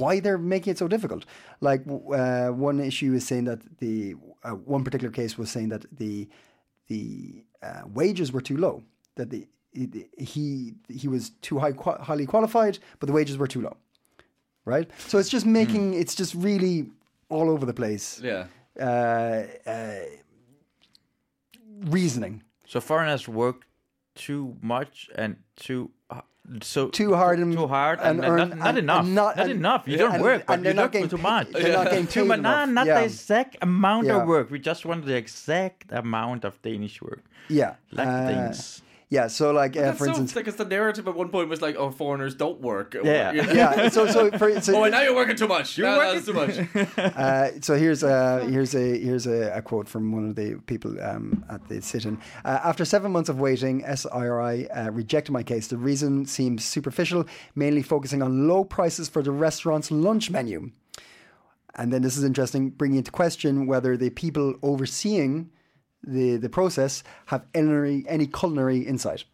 [0.00, 1.22] why they're making it so difficult.
[1.68, 1.82] Like
[2.22, 6.28] uh, one issue is saying that the uh, one particular case was saying that the
[6.92, 7.04] the
[7.66, 8.82] uh, wages were too low.
[9.18, 9.46] That the
[10.32, 11.74] he he was too high
[12.08, 13.76] highly qualified, but the wages were too low.
[14.74, 14.88] Right.
[15.10, 16.76] So it's just making it's just really
[17.28, 18.20] all over the place.
[18.30, 18.46] Yeah.
[18.88, 19.42] Uh,
[19.74, 20.04] uh,
[21.96, 23.58] reasoning So foreigners work
[24.14, 25.90] too much and too
[26.62, 29.04] so too hard and too hard and, and earn- not, not and- enough.
[29.04, 29.82] and not, and- enough.
[29.86, 31.50] You don't work, but and you not getting too much.
[31.52, 32.38] they're not getting too much.
[32.38, 32.68] enough.
[32.68, 32.98] Not Yeah.
[33.00, 34.20] the exact amount Yeah.
[34.22, 34.50] of work.
[34.50, 37.22] We just want the exact amount of Danish work.
[37.48, 38.82] yeah Like uh, things.
[39.08, 39.28] Yeah.
[39.28, 41.90] So like uh, for so instance, because the narrative at one point was like, "Oh,
[41.90, 43.32] foreigners don't work." Yeah.
[43.32, 43.52] You know?
[43.52, 43.88] yeah.
[43.96, 45.78] So so for so, Oh, now you're working too much.
[45.78, 46.56] You're working- too much.
[47.16, 51.00] Uh, so here's a here's a here's a, a quote from one of the people
[51.02, 52.18] um, at the sit-in.
[52.44, 55.68] Uh, After seven months of waiting, SIRI uh, rejected my case.
[55.68, 60.70] The reason seems superficial, mainly focusing on low prices for the restaurant's lunch menu.
[61.78, 65.50] And then this is interesting, bringing into question whether the people overseeing
[66.06, 69.24] the the process have any any culinary insight.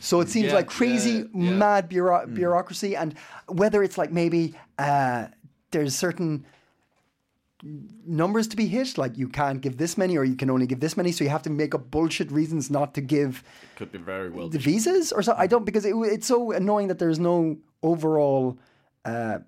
[0.00, 3.14] So it seems Yeah, like crazy, yeah, mad bureau- bureaucracy, and
[3.48, 5.26] whether it's like maybe uh,
[5.70, 6.44] there's certain
[8.06, 10.78] numbers to be hit, like you can't give this many or you can only give
[10.80, 13.42] this many, so you have to make up bullshit reasons not to give
[13.76, 14.48] Could be very well.
[14.48, 15.34] the visas or so.
[15.36, 18.56] I don't because it, it's so annoying that there's no overall
[19.04, 19.38] uh,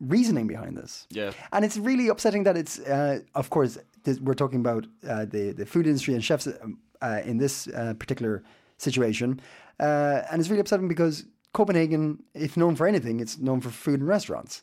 [0.00, 1.06] reasoning behind this.
[1.10, 1.32] Yeah.
[1.52, 2.80] and it's really upsetting that it's.
[2.80, 6.78] Uh, of course, this, we're talking about uh, the the food industry and chefs um,
[7.02, 8.42] uh, in this uh, particular
[8.78, 9.40] situation,
[9.80, 14.00] uh, and it's really upsetting because Copenhagen, if known for anything, it's known for food
[14.00, 14.62] and restaurants.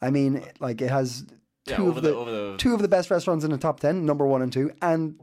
[0.00, 1.24] I mean, like it has
[1.66, 4.04] two over of the- the, the- two of the best restaurants in the top ten,
[4.06, 5.20] number one and two, and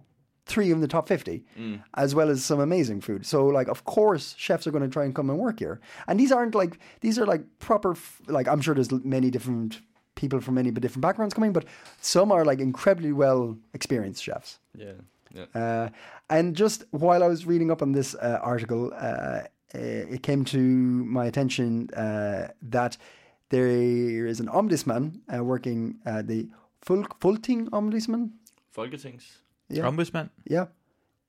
[0.48, 1.82] three in the top 50, Mm.
[1.96, 3.26] as well as some amazing food.
[3.26, 5.80] So, like, of course, chefs are going to try and come and work here.
[6.08, 9.82] And these aren't like, these are like proper, f- like, I'm sure there's many different
[10.16, 11.66] people from many different backgrounds coming, but
[12.02, 14.60] some are like incredibly well experienced chefs.
[14.78, 14.94] Yeah.
[15.34, 15.46] Yeah.
[15.54, 15.90] Uh,
[16.30, 19.44] and just while I was reading up on this uh, article, uh, uh,
[19.74, 22.98] it came to my attention uh, that
[23.50, 26.50] there is an ombudsman uh, working, uh, the
[26.82, 28.32] Ful- Fulting ombudsman.
[28.76, 29.40] Folketings.
[29.70, 29.84] Yeah.
[29.84, 30.30] Ombudsman.
[30.46, 30.68] Yeah.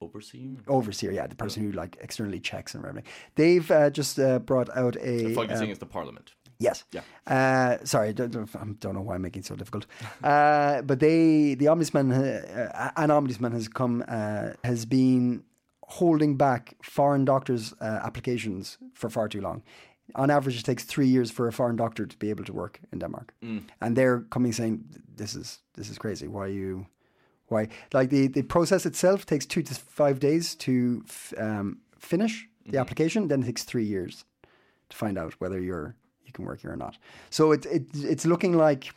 [0.01, 0.57] Overseer.
[0.68, 3.11] overseer, yeah, the person who like externally checks and everything.
[3.34, 6.34] They've uh, just uh, brought out a Folketing um, is the parliament.
[6.59, 6.84] Yes.
[6.92, 7.02] Yeah.
[7.26, 9.86] Uh, sorry, don't, don't, I don't know why I'm making it so difficult.
[10.22, 15.42] Uh, but they, the ombudsman, uh, an ombudsman has come, uh, has been
[15.88, 19.62] holding back foreign doctors' uh, applications for far too long.
[20.14, 22.80] On average, it takes three years for a foreign doctor to be able to work
[22.92, 23.34] in Denmark,
[23.80, 24.84] and they're coming saying,
[25.16, 26.28] "This is this is crazy.
[26.28, 26.86] Why you?"
[27.48, 27.68] Why?
[27.92, 32.78] Like the, the process itself takes two to five days to f- um, finish the
[32.78, 33.28] application.
[33.28, 34.24] Then it takes three years
[34.88, 35.94] to find out whether you're
[36.26, 36.98] you can work here or not.
[37.30, 38.92] So it, it it's looking like,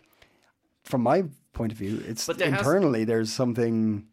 [0.83, 1.23] from my
[1.53, 4.05] point of view, it's But there has- internally there's something.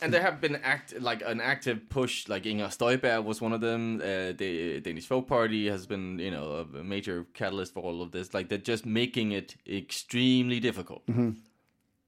[0.00, 2.28] And there have been act like an active push.
[2.28, 4.00] Like Inger Støjberg was one of them.
[4.00, 8.12] Uh, the Danish Folk Party has been, you know, a major catalyst for all of
[8.12, 8.32] this.
[8.32, 11.04] Like they're just making it extremely difficult.
[11.06, 11.30] Mm-hmm.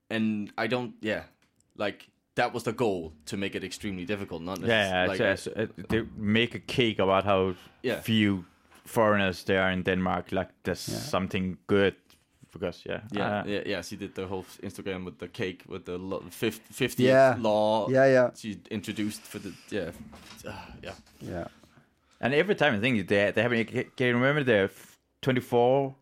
[0.09, 1.25] And I don't, yeah,
[1.77, 4.43] like that was the goal to make it extremely difficult.
[4.43, 8.01] Not necessarily Yeah, like, it's, it's, they make a cake about how Yeah.
[8.03, 8.45] few
[8.91, 10.33] foreigners there in Denmark.
[10.33, 10.81] Like there's
[11.11, 11.95] something good
[12.53, 13.83] because yeah, Yeah, uh, yeah, yeah.
[13.83, 17.37] She did the whole Instagram with the cake with the lo- fif- 50th Yeah.
[17.43, 17.89] law.
[17.91, 18.31] Yeah, yeah.
[18.35, 19.91] She introduced for the yeah,
[20.47, 20.95] uh, yeah.
[21.21, 21.45] Yeah.
[22.21, 23.53] And every time I think they they have
[23.97, 24.69] can you remember the
[25.23, 25.95] 24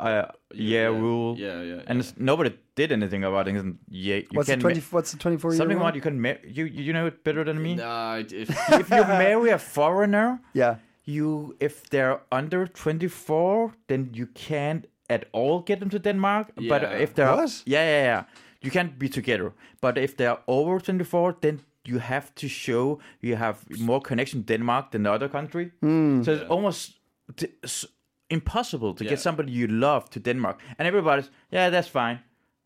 [0.00, 0.22] uh,
[0.54, 1.38] year yeah, rule?
[1.38, 3.56] yeah, yeah, And it's- nobody did anything about it.
[3.56, 4.80] And yeah, you What's the twenty?
[4.80, 5.56] ma- What's the twenty-four year?
[5.58, 5.86] something rule?
[5.86, 7.74] about you can mar- you you know it better than me.
[7.74, 8.50] Nah, if,
[8.80, 10.76] if you marry a foreigner, Yeah.
[11.08, 16.46] You if they're under 24, then you can't at all get them to Denmark.
[16.68, 17.62] But if they're What?
[17.66, 18.24] yeah yeah yeah,
[18.60, 19.52] you can't be together.
[19.80, 24.46] But if they're over 24, then you have to show you have more connection to
[24.46, 25.70] Denmark than the other country.
[25.80, 26.22] Hmm.
[26.22, 26.98] So it's almost
[27.36, 27.86] t- s-
[28.30, 29.10] impossible to Yeah.
[29.10, 30.60] get somebody you love to Denmark.
[30.78, 32.18] And everybody's yeah, that's fine.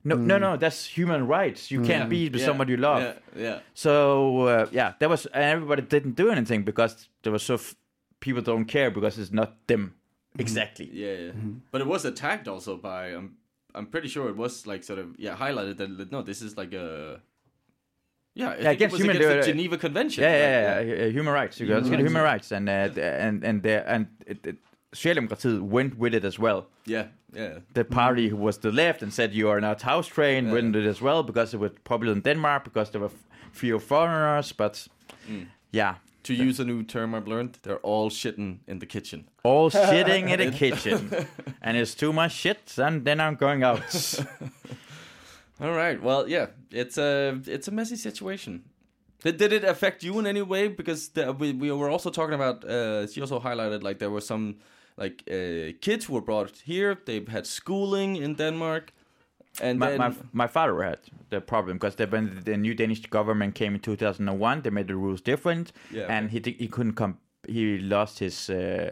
[0.04, 0.42] No, no, hmm.
[0.42, 1.70] no, that's human rights.
[1.70, 2.10] You can't hmm.
[2.10, 3.02] be with yeah, somebody you love.
[3.02, 3.58] Yeah, yeah.
[3.74, 3.92] So
[4.48, 7.76] uh, yeah, that was, and everybody didn't do anything because there was so f-
[8.22, 9.92] people don't care because it's not them
[10.38, 10.88] exactly.
[10.92, 11.32] Yeah, yeah.
[11.32, 11.52] Mm-hmm.
[11.72, 13.36] But it was attacked also by um,
[13.74, 16.56] I'm pretty sure it was like sort of yeah highlighted that that, no this is
[16.56, 17.20] like a
[18.34, 20.22] yeah, I think against it was human- against the uh, Geneva Convention.
[20.24, 20.86] Yeah, right?
[20.86, 21.60] yeah, yeah, uh, human rights.
[21.60, 22.72] You got human, human rights, and uh,
[23.26, 24.56] and and there and it, it,
[24.94, 26.66] Socialdemokratiet went with it as well.
[26.86, 27.06] yeah,
[27.36, 27.58] yeah.
[27.74, 30.52] The party who was the left and said you are not house trained Yeah.
[30.54, 33.26] went with it as well because it was popular in Denmark because there were f-
[33.52, 34.52] few foreigners.
[34.56, 34.88] But
[35.72, 35.94] yeah,
[36.24, 39.28] To use a new term I've learned, they're all shitting in the kitchen.
[39.42, 41.10] all shitting in the kitchen,
[41.62, 43.80] and it's too much shit, and then I'm going out.
[45.60, 46.02] All right.
[46.02, 48.64] Well, yeah, it's a it's a messy situation.
[49.22, 50.68] Did, did it affect you in any way?
[50.68, 52.64] Because the, we we were also talking about.
[52.64, 54.56] Uh, she also highlighted like there were some
[54.96, 56.98] like uh, kids who were brought here.
[57.06, 58.92] They had schooling in Denmark,
[59.60, 60.98] and my, then my my father had
[61.30, 64.94] the problem because the, when the new Danish government came in 2001, they made the
[64.96, 67.18] rules different, Yeah, and he he couldn't come.
[67.48, 68.90] He lost his uh,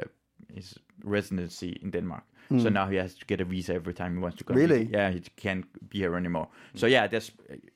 [0.54, 2.22] his residency in Denmark,
[2.62, 4.56] so now he has to get a visa every time he wants to come.
[4.56, 4.62] Hmm.
[4.62, 4.88] Really?
[4.92, 6.48] Yeah, he can't be here anymore.
[6.74, 7.30] So yeah, that's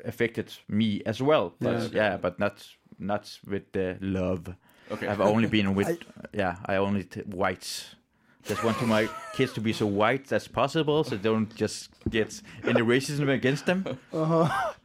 [0.05, 1.53] affected me as well.
[1.61, 4.55] But yeah, but not not with the love.
[4.91, 5.07] Okay.
[5.07, 5.99] I've only been with
[6.33, 6.57] yeah.
[6.67, 7.97] I only t- whites.
[8.47, 11.91] Just want to my kids to be so white as possible, so they don't just
[12.09, 13.85] get any racism against them.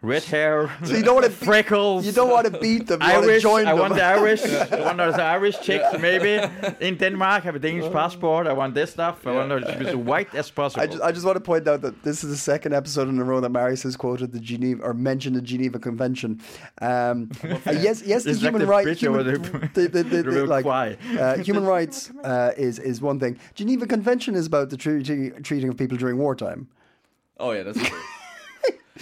[0.02, 0.86] Red hair, Uh-huh.
[0.86, 2.06] So you don't want to freckles.
[2.06, 3.02] You don't want to beat them.
[3.02, 3.44] You want Irish.
[3.44, 3.80] join I them.
[3.80, 4.44] want the Irish.
[4.72, 6.40] I want those Irish chicks, maybe
[6.80, 7.44] in Denmark.
[7.44, 8.48] Have a Danish passport.
[8.48, 9.28] I want this stuff.
[9.28, 10.84] I want to be so white as possible.
[10.84, 13.20] I just, I just want to point out that this is the second episode in
[13.20, 16.40] a row that Marius has quoted the Geneva or mentioned the Geneva Convention.
[16.82, 20.46] Um, uh, yes, yes, the like human rights, human, the- the, the, the, the the-
[20.48, 23.38] like uh, human rights uh, is is one thing.
[23.56, 26.68] Geneva Convention is about the treating treating of people during wartime.
[27.40, 28.00] oh yeah, that's true.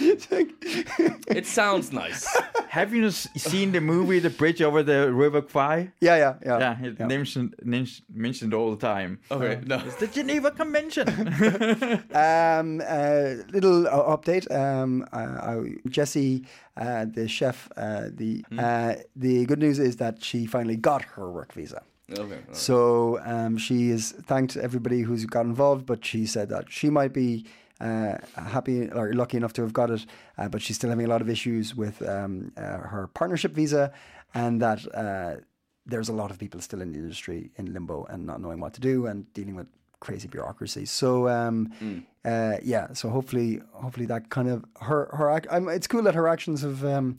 [0.00, 2.24] it sounds nice.
[2.68, 5.90] Have you seen the movie The Bridge Over the River Kwai?
[6.00, 6.58] Yeah, yeah, yeah.
[6.80, 9.18] Yeah, it mentioned mentioned- mentioned all the time.
[9.30, 9.82] Okay, no.
[9.84, 11.08] It's the Geneva Convention.
[12.14, 14.46] Um, uh, little uh, update.
[14.54, 16.44] Um, uh, I, Jessie,
[16.76, 21.30] uh, the chef, uh, the uh, the good news is that she finally got her
[21.30, 21.82] work visa.
[22.10, 22.34] Okay.
[22.46, 22.56] right.
[22.56, 27.12] So um, she has thanked everybody who's got involved, but she said that she might
[27.12, 27.44] be
[27.80, 30.06] uh, happy or lucky enough to have got it,
[30.38, 33.92] uh, but she's still having a lot of issues with um, uh, her partnership visa,
[34.34, 35.36] and that uh,
[35.86, 38.72] there's a lot of people still in the industry in limbo and not knowing what
[38.74, 39.66] to do and dealing with
[40.00, 40.86] crazy bureaucracy.
[40.86, 41.72] So um,
[42.24, 45.30] uh, yeah, so hopefully, hopefully that kind of her her.
[45.36, 46.84] ac- Um, it's cool that her actions have.
[46.84, 47.18] Um,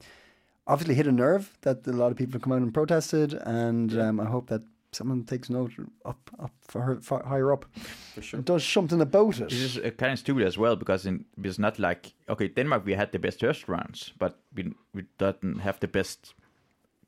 [0.68, 4.00] obviously hit a nerve that a lot of people have come out and protested, and
[4.00, 4.62] um, I hope that
[4.92, 5.72] someone takes note
[6.06, 7.66] up up for her for higher up,
[8.14, 8.38] for sure.
[8.38, 9.50] and does something about it.
[9.50, 12.86] This is uh, kind of stupid as well because in, it's not like okay, Denmark
[12.86, 16.34] we had the best restaurants, but we we didn't have the best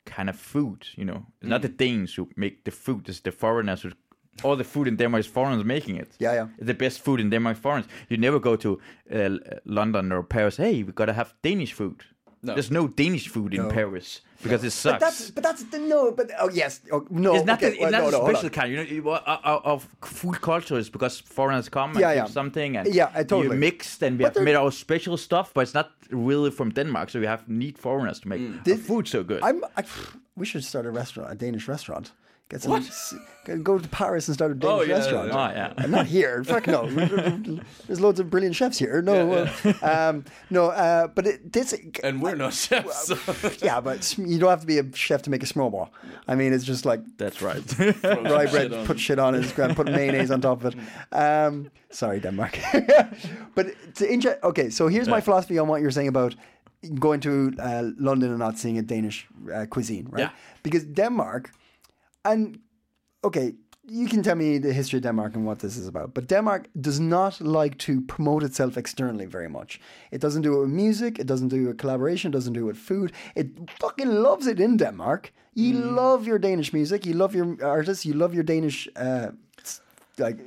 [0.05, 0.87] kind of food.
[0.95, 3.91] You know, it's not the Danes who make the food; it's the foreigners who.
[4.43, 6.15] All the food in Denmark is foreigners making it.
[6.19, 6.47] Yeah, yeah.
[6.65, 7.91] The best food in Denmark is foreigners.
[8.07, 8.79] You never go to
[9.13, 10.57] uh, London or Paris.
[10.57, 12.05] Hey, we gotta have Danish food.
[12.41, 12.53] No.
[12.53, 14.93] There's no Danish food in Paris because it sucks.
[14.93, 16.11] But that's but that's the no.
[16.11, 17.35] But oh yes, oh, no.
[17.35, 18.71] It's not, okay, the, it's well, not no, special kind.
[18.71, 22.23] You know, you- uh, uh, of food culture is because foreigners come and Yeah, give
[22.27, 22.33] yeah.
[22.33, 23.55] something, and Yeah, I totally.
[23.55, 26.69] you mixed, and we But have made our special stuff, but it's not really from
[26.71, 27.09] Denmark.
[27.09, 29.41] So we have need foreigners to make our food so good.
[29.43, 29.63] I'm.
[29.77, 29.83] I,
[30.35, 32.11] we should start a restaurant, a Danish restaurant.
[32.51, 32.73] Get some.
[32.73, 33.15] s-
[33.63, 35.27] Go to Paris and start a Danish Oh, yeah, restaurant.
[35.29, 36.43] yeah, oh yeah, Uh, Not here.
[36.51, 36.85] Fuck no.
[37.87, 39.01] There's loads of brilliant chefs here.
[39.01, 40.65] No, uh, um, no.
[40.69, 41.73] Uh, but it, this.
[42.03, 43.07] And we're not chefs.
[43.07, 43.17] so-
[43.65, 45.89] Yeah, but you don't have to be a chef to make a small ball.
[46.27, 47.63] I mean, it's just like that's right.
[48.03, 50.79] rye bread, shit put shit on it, put mayonnaise on top of it.
[51.11, 52.59] Um, sorry, Denmark.
[53.55, 56.35] but to inject, okay, so here's my philosophy on what you're saying about
[56.99, 60.21] going to uh, London and not seeing a Danish uh, cuisine, right?
[60.21, 60.29] Yeah.
[60.63, 61.51] Because Denmark,
[62.25, 62.59] and
[63.23, 63.53] okay,
[63.87, 66.13] you can tell me the history of Denmark and what this is about.
[66.13, 69.79] But Denmark does not like to promote itself externally very much.
[70.11, 71.19] It doesn't do it with music.
[71.19, 72.29] It doesn't do it with collaboration.
[72.31, 73.11] It doesn't do it with food.
[73.35, 73.47] It
[73.79, 75.33] fucking loves it in Denmark.
[75.55, 75.95] You Mm.
[75.95, 77.05] love your Danish music.
[77.05, 78.05] You love your artists.
[78.05, 79.31] You love your Danish, uh,
[80.17, 80.37] like.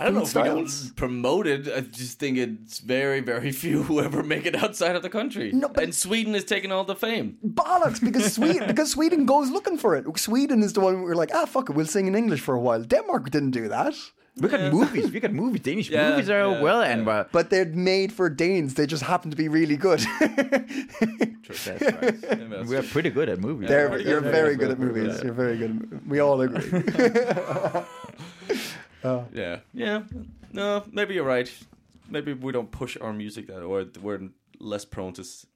[0.00, 1.68] I don't know food if we don't promote it.
[1.76, 5.50] I just think it's very, very few who ever make it outside of the country.
[5.52, 7.36] No, and Sweden is taking all the fame.
[7.44, 10.04] bollocks because Sweden because Sweden goes looking for it.
[10.18, 12.54] Sweden is the one where we're like, ah, fuck it, we'll sing in English for
[12.54, 12.82] a while.
[12.82, 13.94] Denmark didn't do that,
[14.40, 15.10] We got movies.
[15.10, 15.62] We got movies.
[15.62, 16.92] Danish Yeah, movies are yeah, well, yeah.
[16.92, 18.74] and uh, but they're made for Danes.
[18.74, 20.00] They just happen to be really good.
[20.20, 20.66] right.
[22.68, 23.68] we are pretty good at movies.
[23.68, 24.32] They're, you're good.
[24.32, 25.16] very good at movies.
[25.16, 25.24] yeah.
[25.24, 26.00] You're very good.
[26.08, 26.70] We all agree.
[29.04, 30.02] Yeah, yeah.
[30.52, 31.50] No, maybe you're right.
[32.08, 34.28] Maybe we don't push our music that, or we're
[34.58, 35.22] less prone to.
[35.22, 35.46] s-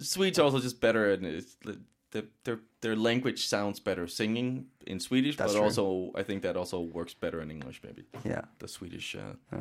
[0.00, 1.78] Swedes also just better, and it's the,
[2.10, 5.64] the, their their language sounds better singing in Swedish, That's but true.
[5.64, 7.80] also I think that also works better in English.
[7.84, 8.42] Maybe yeah.
[8.58, 9.56] the Swedish uh,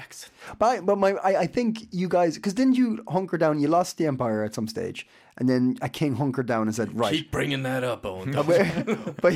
[0.00, 0.32] accent.
[0.58, 3.60] But I, but my I, I think you guys because didn't you hunker down?
[3.60, 5.06] You lost the empire at some stage,
[5.40, 7.12] and then a king hunkered down and said, right.
[7.12, 8.32] Keep bringing that up, Owen.
[8.46, 9.34] but, but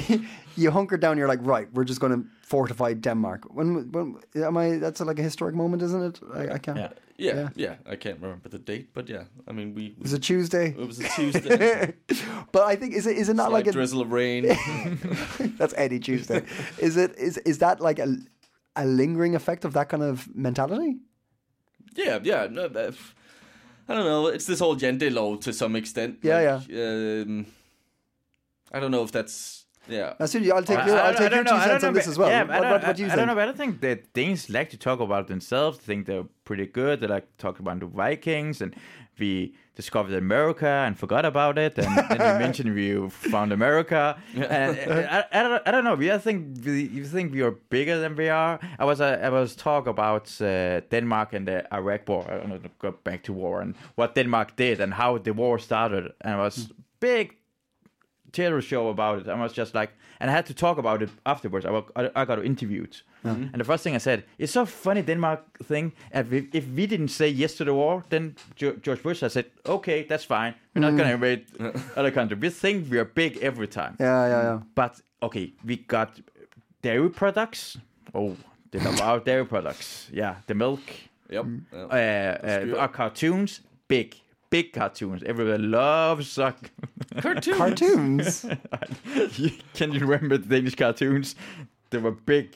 [0.56, 1.18] you hunkered down.
[1.18, 3.54] You're like, right, we're just going to fortify Denmark.
[3.54, 4.76] When, when am I?
[4.78, 6.20] That's like a historic moment, isn't it?
[6.34, 6.76] I, I can't.
[6.78, 6.90] Yeah.
[7.16, 7.48] yeah, Yeah.
[7.56, 9.94] yeah, I can't remember the date, but yeah, I mean we.
[9.96, 10.74] we Was a Tuesday?
[10.78, 11.94] it was a Tuesday.
[12.52, 14.42] but I think is it is it not Slight like a, drizzle of rain.
[15.58, 16.42] that's Eddie Tuesday?
[16.78, 18.16] is it is is that like a
[18.76, 20.96] a lingering effect of that kind of mentality?
[21.96, 22.46] Yeah, yeah.
[22.50, 22.64] No,
[23.88, 24.26] I don't know.
[24.28, 26.18] It's this whole gender law to some extent.
[26.22, 27.22] Yeah, yeah.
[27.22, 27.46] Um,
[28.72, 30.14] I don't know if that's yeah.
[30.18, 31.56] Now, Sudi, I'll take I- your I I'll don't- take I your don't two know,
[31.56, 32.28] I cents don't on know, this as well.
[32.30, 33.12] Yeah, what, I don't, what, what do you I, think?
[33.12, 35.78] I don't know, but I think that Danes like to talk about themselves.
[35.78, 37.00] They think they're pretty good.
[37.00, 38.74] They like to talk about the Vikings, and
[39.18, 41.78] we discovered America and forgot about it.
[41.78, 44.16] And then you mentioned we found America.
[44.34, 45.94] And uh, I, I, don't, I don't know.
[45.94, 48.58] We I think we, you think we are bigger than we are.
[48.78, 52.24] I was uh, I was talk about uh, Denmark and the Iraq War.
[52.30, 52.60] I don't know.
[52.78, 56.12] Go back to war and what Denmark did and how the war started.
[56.20, 57.36] And it was big
[58.32, 59.28] theater show about it.
[59.28, 61.66] I was just like, and I had to talk about it afterwards.
[61.66, 65.02] I, wa- I, I got interviewed, and the first thing I said, "It's so funny
[65.02, 65.92] Denmark thing.
[66.12, 69.28] If we, if we didn't say yes to the war, then Jo- George Bush I
[69.28, 70.54] said, okay, that's fine.
[70.74, 71.44] We're not gonna invade
[71.96, 72.36] other country.
[72.40, 73.96] We think we are big every time.
[74.00, 74.60] yeah, yeah, yeah.
[74.74, 76.20] But okay, we got
[76.82, 77.78] dairy products.
[78.14, 78.36] Oh,
[78.70, 80.08] they love our dairy products.
[80.12, 80.80] Yeah, the milk.
[81.30, 81.44] Yep.
[81.44, 81.60] Mm.
[81.72, 84.14] Uh, uh, our cartoons, big,
[84.50, 85.22] big cartoons.
[85.22, 86.70] Everybody loves suck.
[87.22, 87.56] Cartoon.
[87.56, 88.46] Cartoons.
[89.74, 91.36] Can you remember the Danish cartoons?
[91.90, 92.46] They were big.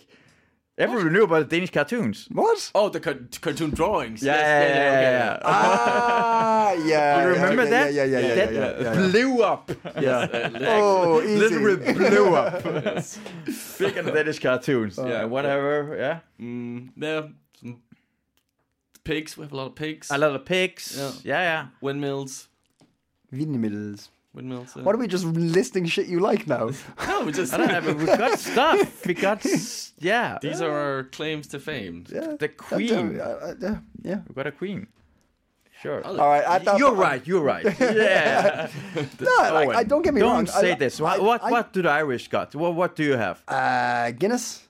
[0.79, 2.29] Everyone knew about the Danish cartoons.
[2.31, 2.71] what?
[2.75, 4.23] Oh, the car- cartoon drawings.
[4.23, 5.41] Yeah, Yes, yeah, yeah, okay, yeah, yeah.
[5.45, 7.23] Ah, yeah.
[7.23, 7.93] You remember yeah, that?
[7.95, 9.11] Yeah, yeah, yeah, yeah, that yeah, yeah, yeah.
[9.11, 9.71] blew up.
[10.01, 10.51] yeah.
[10.69, 11.37] Oh, easy.
[11.37, 12.63] Literally blew up.
[13.79, 14.97] Big on the Danish cartoons.
[14.99, 15.07] Yeah.
[15.09, 15.97] Yeah, whatever.
[15.99, 17.23] Yeah, Mm, yeah.
[17.61, 17.83] Some
[19.03, 19.37] pigs.
[19.37, 20.11] We have a lot of pigs.
[20.13, 20.95] a lot of pigs.
[20.97, 21.11] Yeah.
[21.25, 21.67] Yeah, yeah.
[21.81, 22.47] Windmills.
[23.33, 24.11] Windmills.
[24.35, 24.77] Windmills.
[24.77, 26.71] uh, What are we just listing shit you like now?
[27.09, 27.53] No, we just.
[27.55, 29.07] I don't know, but we got stuff.
[29.07, 30.39] We got, s- yeah.
[30.43, 32.05] These are our claims to fame.
[32.13, 32.37] Yeah.
[32.39, 33.21] the queen.
[33.21, 34.21] Uh, uh, yeah, yeah.
[34.29, 34.87] We got a queen.
[35.81, 36.05] Sure.
[36.05, 36.43] All right.
[36.45, 37.25] At that You're right.
[37.27, 37.65] You're right.
[37.81, 38.69] Yeah.
[39.21, 40.47] No, like, I, don't get me don't wrong.
[40.47, 40.99] say I, this.
[41.01, 42.55] I- What what, I- what do the Irish got?
[42.55, 43.43] What what do you have?
[43.49, 44.67] Uh, Guinness.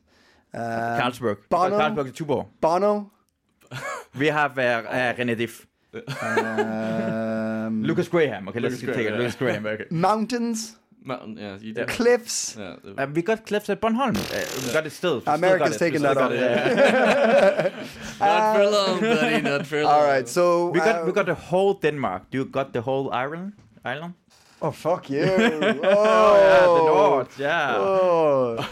[0.52, 1.38] Uh, Carlsberg.
[1.48, 1.78] Bono.
[1.78, 2.46] Carlsberg and Tuborg.
[2.60, 3.10] Bono.
[4.16, 5.66] We have uh, uh, René Diff.
[7.68, 8.48] Um, Lukas Graham.
[8.48, 9.16] Okay, let's Lukas take Graham, it.
[9.16, 9.18] yeah.
[9.18, 9.66] Lukas Graham.
[9.66, 9.86] Okay.
[10.08, 10.76] mountains.
[11.04, 11.36] Mountain.
[11.38, 11.84] Yeah, you do.
[11.86, 12.56] Cliffs.
[12.58, 12.76] Yeah.
[12.98, 14.16] Uh, we got cliffs at Bornholm.
[14.16, 15.14] Uh, we got it still.
[15.16, 15.78] We still got it.
[15.78, 16.32] taking still that off.
[16.32, 17.70] yeah.
[18.20, 19.40] Not for long, buddy.
[19.42, 19.92] Not for long.
[19.94, 20.28] All right.
[20.28, 22.22] So We got uh, we got the whole Denmark.
[22.30, 23.52] Do you got the whole Ireland.
[23.84, 24.14] Ireland.
[24.60, 25.22] Oh fuck you!
[25.22, 27.38] Oh, Oh, yeah, the North.
[27.38, 27.76] Yeah.
[27.78, 28.68] Oh,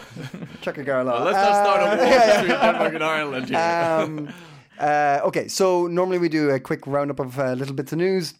[0.61, 1.15] check a girl out.
[1.15, 3.57] Well, let's not start a Uh, war between Denmark and Ireland here.
[3.57, 4.27] um,
[4.79, 8.33] uh, okay, so normally we do a quick roundup of uh, little bits of news,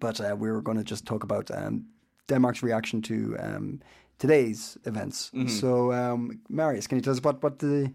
[0.00, 1.86] but uh, we were going to just talk about um,
[2.28, 3.80] Denmark's reaction to um,
[4.18, 5.30] today's events.
[5.60, 7.92] So, um, Marius, can you tell us what what the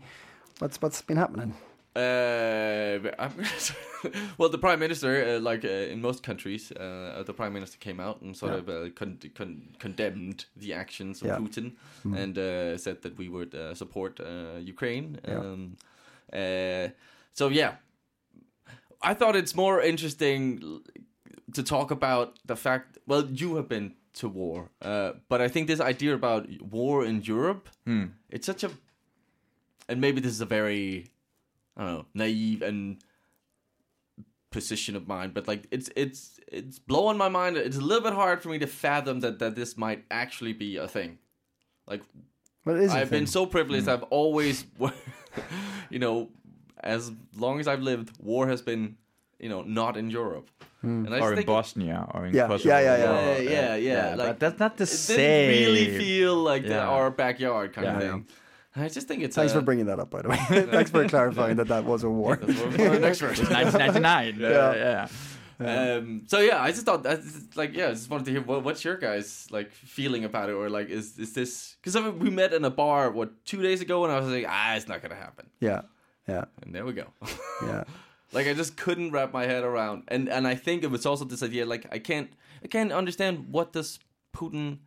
[0.60, 1.54] what's what's been happening?
[1.96, 3.00] Uh,
[4.38, 8.00] well, the prime minister, uh, like uh, in most countries, uh, the prime minister came
[8.00, 8.60] out and sort Yeah.
[8.60, 11.38] of uh, con- con- condemned the actions of Yeah.
[11.40, 11.72] Putin
[12.16, 15.18] and uh, said that we would uh, support uh, Ukraine.
[15.28, 15.40] Yeah.
[15.40, 15.78] Um,
[16.32, 16.88] uh,
[17.34, 17.72] so yeah,
[19.02, 20.82] I thought it's more interesting
[21.54, 22.98] to talk about the fact.
[23.08, 27.22] Well, you have been to war, uh, but I think this idea about war in
[27.22, 27.70] Europe,
[28.30, 28.72] it's such a,
[29.88, 31.12] and maybe this is a very
[31.78, 32.98] I don't know, naive and
[34.52, 37.58] position of mine, but like it's it's it's blowing my mind.
[37.58, 40.78] It's a little bit hard for me to fathom that that this might actually be
[40.78, 41.20] a thing.
[41.88, 42.02] Like,
[42.64, 43.88] What But it is a I've been so privileged.
[43.88, 43.94] Mm.
[43.94, 44.66] I've always,
[45.90, 46.30] you know,
[46.84, 48.98] as long as I've lived, war has been,
[49.40, 50.50] you know, not in Europe.
[50.82, 52.70] And I or in think Bosnia or in Yeah, Kosovo.
[52.70, 54.16] yeah, yeah, Yeah, or- yeah, yeah.
[54.16, 55.18] like, but that's not the it same.
[55.52, 56.88] didn't really feel like the, Yeah.
[56.88, 58.26] our backyard kind of thing.
[58.76, 60.38] And I just think it's Thanks uh, for bringing that up, by the way.
[60.72, 62.38] Thanks for clarifying that that was a war.
[62.38, 63.38] that's what we're an expert.
[63.40, 64.40] 1999.
[64.40, 64.50] Yeah.
[64.50, 64.74] yeah.
[64.84, 65.08] yeah.
[65.62, 67.20] Um, so yeah, I just thought that
[67.56, 70.54] like yeah, I just wanted to hear what, what's your guys like feeling about it,
[70.54, 73.62] or like is is this because I mean, we met in a bar what two
[73.62, 75.82] days ago, and I was like ah, it's not gonna happen, Yeah,
[76.30, 77.08] yeah, and there we go.
[77.64, 77.84] yeah.
[78.32, 81.26] Like I just couldn't wrap my head around, and and I think it was also
[81.26, 82.32] this idea like I can't
[82.64, 84.00] I can't understand what does
[84.36, 84.80] Putin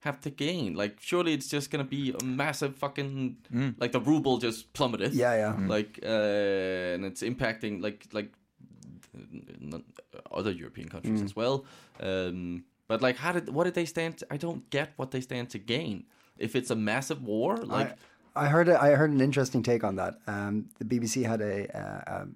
[0.00, 0.74] have to gain?
[0.74, 5.14] Like surely it's just gonna be a massive fucking like the ruble just plummeted.
[5.14, 5.66] Yeah, yeah.
[5.66, 8.32] like uh, and it's impacting like like
[10.30, 11.64] other European countries as well.
[12.00, 14.24] Um, but like, how did what did they stand?
[14.30, 16.04] I don't get what they stand to gain
[16.38, 17.56] if it's a massive war.
[17.58, 17.96] Like,
[18.34, 20.18] I, I heard a, I heard an interesting take on that.
[20.26, 22.26] Um, the BBC had a, uh, a, a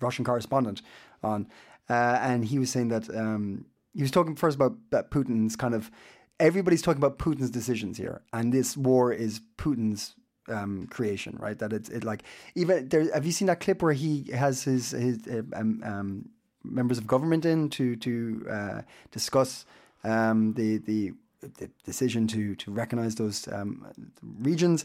[0.00, 0.82] Russian correspondent
[1.22, 1.48] on,
[1.88, 5.74] uh, and he was saying that um, he was talking first about that Putin's kind
[5.74, 5.90] of
[6.38, 10.14] everybody's talking about Putin's decisions here, and this war is Putin's
[10.48, 11.58] um, creation, right?
[11.58, 12.22] That it's it like
[12.54, 13.12] even there.
[13.12, 16.28] Have you seen that clip where he has his his uh, um, um,
[16.62, 19.64] members of government in to to uh, discuss
[20.04, 23.86] um, the the the decision to to recognize those um,
[24.40, 24.84] regions,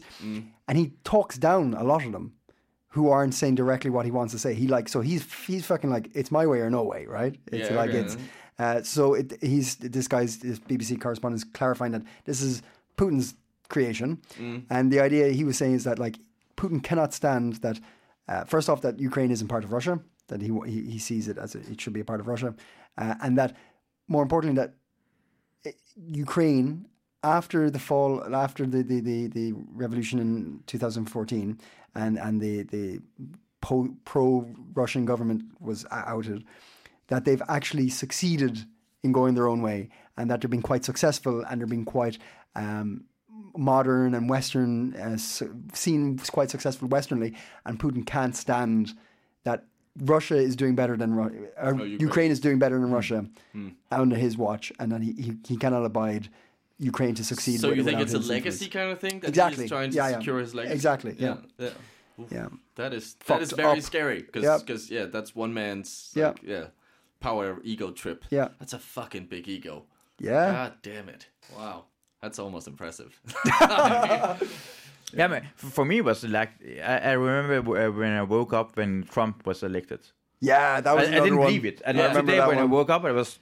[0.68, 2.32] and he talks down a lot of them
[2.94, 4.54] who aren't saying directly what he wants to say.
[4.54, 7.34] He like so he's he's fucking like it's my way or no way, right?
[7.46, 7.98] It's Yeah, like okay.
[8.00, 8.16] it's
[8.58, 12.62] uh, so it, he's this guy's this BBC correspondent is clarifying that this is
[12.98, 13.34] Putin's
[13.68, 14.20] creation,
[14.70, 16.16] and the idea he was saying is that like
[16.56, 17.80] Putin cannot stand that.
[18.28, 21.38] Uh, first off, that Ukraine isn't part of Russia, that he he, he sees it
[21.38, 22.54] as a, it should be a part of Russia,
[22.98, 23.56] uh, and that
[24.06, 24.74] more importantly that
[25.96, 26.86] Ukraine
[27.24, 31.58] after the fall after the the, the, the revolution in 2014
[31.94, 33.00] and and the the
[33.60, 36.44] pro Russian government was outed
[37.08, 38.64] that they've actually succeeded
[39.02, 42.18] in going their own way and that they're being quite successful and they're being quite
[42.56, 43.04] um,
[43.56, 45.16] modern and western uh,
[45.72, 47.34] seen quite successful westernly
[47.66, 48.94] and Putin can't stand
[49.44, 49.64] that
[50.00, 52.00] Russia is doing better than Ru- uh, Ukraine.
[52.00, 52.30] Ukraine.
[52.30, 53.26] is doing better than Russia
[53.90, 56.30] under his watch, and that he, he, he cannot abide
[56.92, 57.60] Ukraine to succeed.
[57.60, 58.72] so you think it's a legacy influence.
[58.78, 59.64] kind of thing that Exactly.
[59.64, 60.18] he's trying to Yeah, yeah.
[60.18, 60.74] secure his legacy?
[60.74, 61.36] Exactly, yeah.
[61.58, 61.70] yeah.
[62.20, 62.30] Oof.
[62.30, 62.48] Yeah,
[62.80, 63.84] That is that Fucked is very up.
[63.92, 64.78] scary because Yep.
[64.96, 66.28] yeah, that's one man's Yeah.
[66.28, 66.66] like, yeah
[67.20, 68.24] power ego trip.
[68.30, 68.48] Yeah.
[68.58, 69.84] that's a fucking big ego.
[70.18, 71.22] yeah, God damn it!
[71.56, 71.76] Wow,
[72.22, 73.12] that's almost impressive.
[75.14, 76.50] Yeah, man, for me it was like
[76.82, 80.00] I, I remember uh, when I woke up when Trump was elected.
[80.40, 80.80] yeah.
[80.80, 81.46] That was I another didn't one.
[81.48, 81.82] believe it.
[81.84, 83.38] And I remember today that when I woke up, I was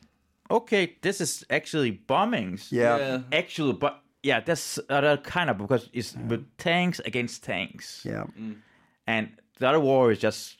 [0.51, 0.96] okay.
[1.03, 2.70] This is actually bombings.
[2.72, 2.96] Yeah.
[2.98, 3.18] Yeah.
[3.32, 8.03] actual, but yeah, that's other kind of because it's with tanks against tanks.
[8.05, 8.24] yeah,
[9.07, 9.28] and
[9.59, 10.57] the other war is just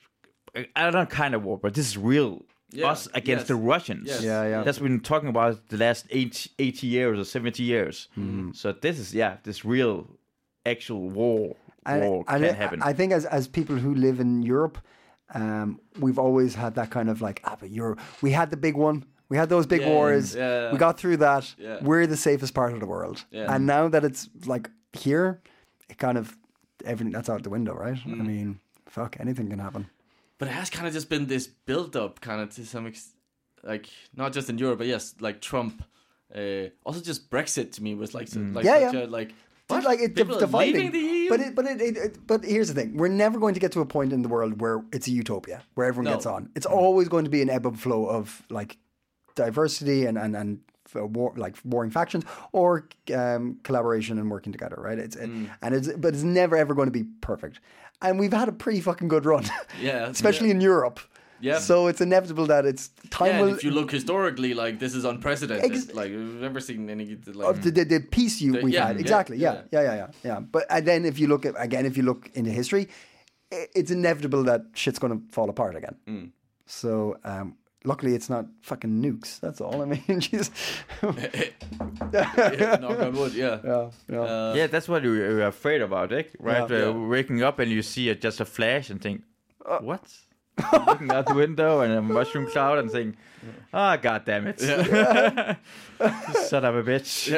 [0.77, 2.43] another kind of war, but this is real.
[2.73, 3.49] Yeah, Us against yes.
[3.49, 4.07] the Russians.
[4.09, 4.23] Yes.
[4.23, 4.63] Yeah, yeah.
[4.63, 8.07] That's what we've been talking about the last eight, 80 years or 70 years.
[8.17, 8.53] Mm-hmm.
[8.53, 10.07] So this is, yeah, this real,
[10.65, 11.57] actual war.
[11.85, 12.81] and, war and can I- happen.
[12.83, 14.79] I think as as people who live in Europe,
[15.35, 17.99] um, we've always had that kind of like, ah, but Europe.
[18.23, 19.05] We had the big one.
[19.31, 20.35] We had those big Yeah, wars.
[20.35, 20.73] yeah.
[20.73, 21.55] We got through that.
[21.57, 21.79] Yeah.
[21.83, 23.25] We're the safest part of the world.
[23.31, 23.55] Yeah.
[23.55, 25.41] And now that it's like here,
[25.89, 26.37] it kind of
[26.85, 27.97] everything that's out the window, right?
[28.07, 28.27] I Mm.
[28.27, 29.87] mean, fuck, anything can happen.
[30.39, 33.17] But it has kind of just been this build up, kind of to some extent,
[33.63, 35.83] like not just in Europe, but yes, like Trump.
[36.35, 39.05] Uh, also, just Brexit to me was like, so, like Yeah, such yeah.
[39.05, 39.33] a, like
[39.69, 40.93] Dude, like it, People the, are leaving dividing.
[40.93, 41.29] the E EU.
[41.29, 43.71] But it, but it, it, it, but here's the thing: we're never going to get
[43.73, 46.15] to a point in the world where it's a utopia, where everyone No.
[46.17, 46.49] gets on.
[46.57, 48.79] It's always going to be an ebb and flow of like
[49.35, 50.59] diversity and and and
[50.95, 54.99] war, like warring factions or um, collaboration and working together, right?
[54.99, 55.49] It's it, Mm.
[55.63, 57.61] and it's but it's never ever going to be perfect.
[58.03, 59.45] And we've had a pretty fucking good run,
[59.81, 60.55] Yeah, especially yeah.
[60.57, 61.01] in Europe.
[61.43, 61.59] Yeah.
[61.59, 65.05] So it's inevitable that it's time yeah, will if you look historically, like this is
[65.07, 65.71] unprecedented.
[65.71, 67.49] Ex- like we've never seen any like.
[67.51, 69.81] of the, the, the peace you The- we've yeah, had exactly yeah yeah.
[69.81, 72.31] yeah yeah yeah yeah but and then if you look at again if you look
[72.35, 72.89] into history
[73.51, 76.31] it's inevitable that shit's going to fall apart again Mm.
[76.67, 80.51] so um luckily it's not fucking nukes that's all i mean Jesus.
[82.13, 83.59] yeah, knock on wood, yeah.
[83.65, 86.25] yeah yeah Uh, yeah, that's what you- you're afraid about, eh?
[86.39, 86.69] right?
[86.71, 86.89] Yeah.
[86.89, 89.23] Uh, Waking up and you see it just a flash and think,
[89.81, 90.03] what?
[90.87, 93.17] Looking out the window and a mushroom cloud and saying,
[93.73, 94.61] ah, god damn it.
[96.51, 97.33] Son of a bitch.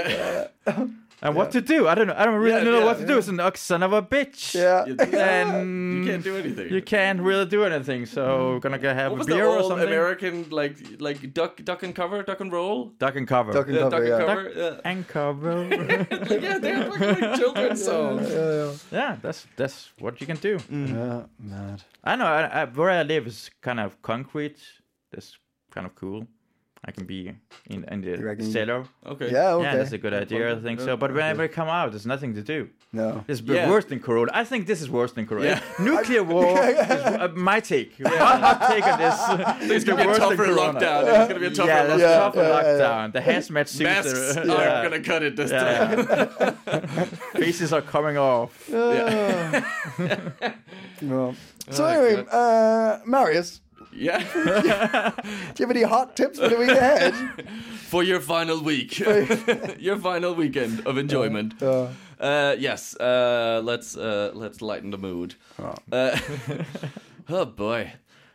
[1.25, 1.87] And what to do?
[1.87, 2.15] I don't know.
[2.17, 3.17] I don't really Yeah, know yeah, what to do.
[3.17, 4.55] It's an ox son of a bitch.
[4.57, 4.85] Yeah.
[4.87, 6.69] You, Then you can't do anything.
[6.73, 8.07] You can't really do anything.
[8.07, 9.87] So gonna go have what a was the beer or old something.
[9.87, 12.87] American like like duck duck and cover, duck and roll?
[12.99, 13.53] Duck and cover.
[13.53, 14.27] Duck and Yeah, cover, duck and yeah.
[14.27, 14.53] cover.
[14.57, 14.91] Yeah.
[14.91, 16.39] and cover.
[16.41, 18.29] yeah, they're like, like children's songs.
[18.91, 20.59] yeah, that's that's what you can do.
[20.59, 20.89] Mm.
[20.89, 21.83] Yeah, mad.
[22.03, 22.27] I know.
[22.27, 24.59] I, I, where I live is kind of concrete.
[25.13, 25.39] That's
[25.71, 26.27] kind of cool.
[26.85, 27.33] I can be
[27.71, 28.85] in, in the reckon- cellar.
[29.07, 29.31] Okay.
[29.31, 29.65] Yeah, okay.
[29.67, 30.57] Yeah, that's a good idea.
[30.57, 30.97] I think so.
[30.97, 32.69] But whenever I come out, there's nothing to do.
[32.93, 33.25] no.
[33.29, 33.71] It's Yeah.
[33.71, 34.33] worse than Corona.
[34.35, 35.47] I think this is worse than Corona.
[35.47, 35.61] Yeah.
[35.85, 38.01] Nuclear war is uh, my take.
[38.01, 39.71] My take on this.
[39.71, 40.81] It's gonna be a tougher Corona.
[40.81, 41.03] lockdown.
[41.07, 41.99] It's gonna be a tougher Yeah, lockdown.
[42.01, 42.79] Yeah, tougher yeah, yeah.
[42.83, 43.13] lockdown.
[43.13, 44.83] The hazmat suits Masks are, are yeah.
[44.83, 46.07] gonna cut it this Yeah, time.
[46.11, 47.05] yeah.
[47.35, 48.51] faces are coming off.
[51.01, 51.35] No.
[51.71, 53.61] So Oh, anyway, uh, Marius,
[53.95, 54.19] Yeah.
[55.55, 57.15] do you have any hot tips for the week ahead?
[57.93, 58.99] For your final week,
[59.79, 61.63] your final weekend of enjoyment.
[61.63, 61.89] Uh,
[62.19, 62.97] Uh, yes.
[62.97, 65.35] Uh, let's uh, let's lighten the mood.
[65.93, 66.17] Uh,
[67.29, 67.93] oh boy.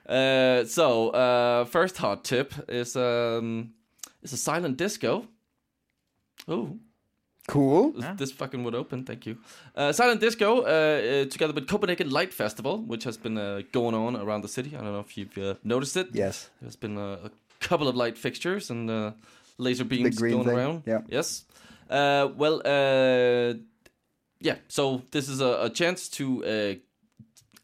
[0.07, 3.73] Uh, so uh, first hot tip is um
[4.21, 5.25] is a silent disco.
[6.47, 6.77] Oh,
[7.47, 7.93] cool.
[8.17, 9.03] this fucking would open.
[9.03, 9.37] Thank you.
[9.75, 13.95] Uh, silent disco, uh, uh, together with Copenhagen Light Festival, which has been uh, going
[13.95, 14.75] on around the city.
[14.75, 16.07] I don't know if you've uh, noticed it.
[16.13, 16.49] Yes.
[16.61, 19.11] There's been a, a couple of light fixtures and uh,
[19.57, 20.83] laser beams going thing, around.
[20.85, 21.01] yeah.
[21.07, 21.45] Yes.
[21.89, 23.53] Uh, well, uh,
[24.39, 24.55] yeah.
[24.67, 26.73] So this is a, a chance to, uh,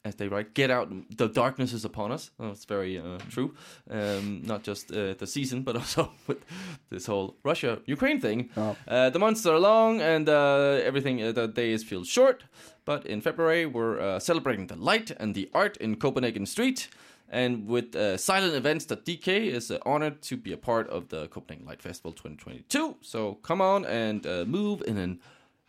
[0.05, 0.91] as they write, get out.
[1.17, 2.31] The darkness is upon us.
[2.39, 3.55] Oh, it's very uh, true.
[3.89, 6.43] Um, not just uh, the season, but also with
[6.89, 8.49] this whole Russia-Ukraine thing.
[8.57, 8.75] Oh.
[8.87, 11.23] Uh, the months are long and uh, everything.
[11.23, 12.43] Uh, the days feel short.
[12.85, 16.89] But in February, we're uh, celebrating the light and the art in Copenhagen Street.
[17.29, 21.07] And with uh, silent events, that DK is uh, honored to be a part of
[21.07, 22.97] the Copenhagen Light Festival 2022.
[23.01, 25.19] So come on and uh, move in an,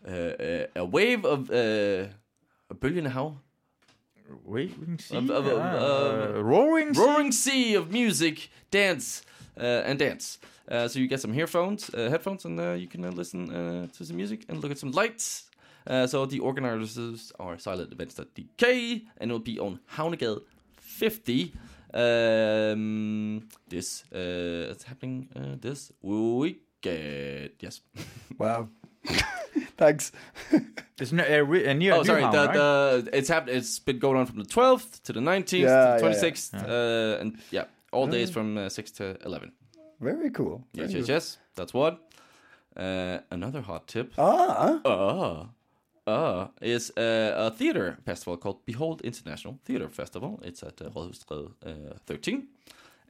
[0.04, 2.08] a wave of uh,
[2.68, 3.36] a billion how
[4.44, 5.16] Wait, we can see.
[5.16, 6.94] Of- of- of- uh, roaring.
[6.94, 7.00] sea?
[7.00, 9.22] roaring sea of music, dance,
[9.58, 10.38] uh, and dance.
[10.70, 13.86] Uh, so you get some earphones, uh, headphones, and uh, you can uh, listen uh,
[13.96, 15.50] to some music and look at some lights.
[15.86, 20.40] Uh, so the organizers are silentevents.dk, and it will be on Havnegade
[20.80, 21.52] 50.
[21.92, 27.50] Um, this uh, it's happening uh, this weekend.
[27.60, 27.82] Yes.
[28.38, 28.68] Wow.
[29.76, 30.12] Thanks.
[31.00, 32.22] It's no, uh, re- uh, near Oh, sorry.
[32.22, 33.04] Nyhavn, The, right?
[33.04, 33.56] the it's happened.
[33.56, 36.30] It's been going on from the 12th to the 19th Yeah, to the yeah, yeah.
[36.30, 39.52] 26th, Uh, and yeah, all days from uh, 6 to 11.
[40.00, 40.64] Very cool.
[40.72, 41.38] Yes, yes, yes.
[41.56, 41.96] That's one.
[42.76, 44.12] Uh, another hot tip.
[44.18, 45.46] Ah, Uh,
[46.06, 50.38] uh, is uh, a theater festival called Behold International Theater Festival.
[50.44, 52.48] It's at uh, Rådhusstræde uh, 13.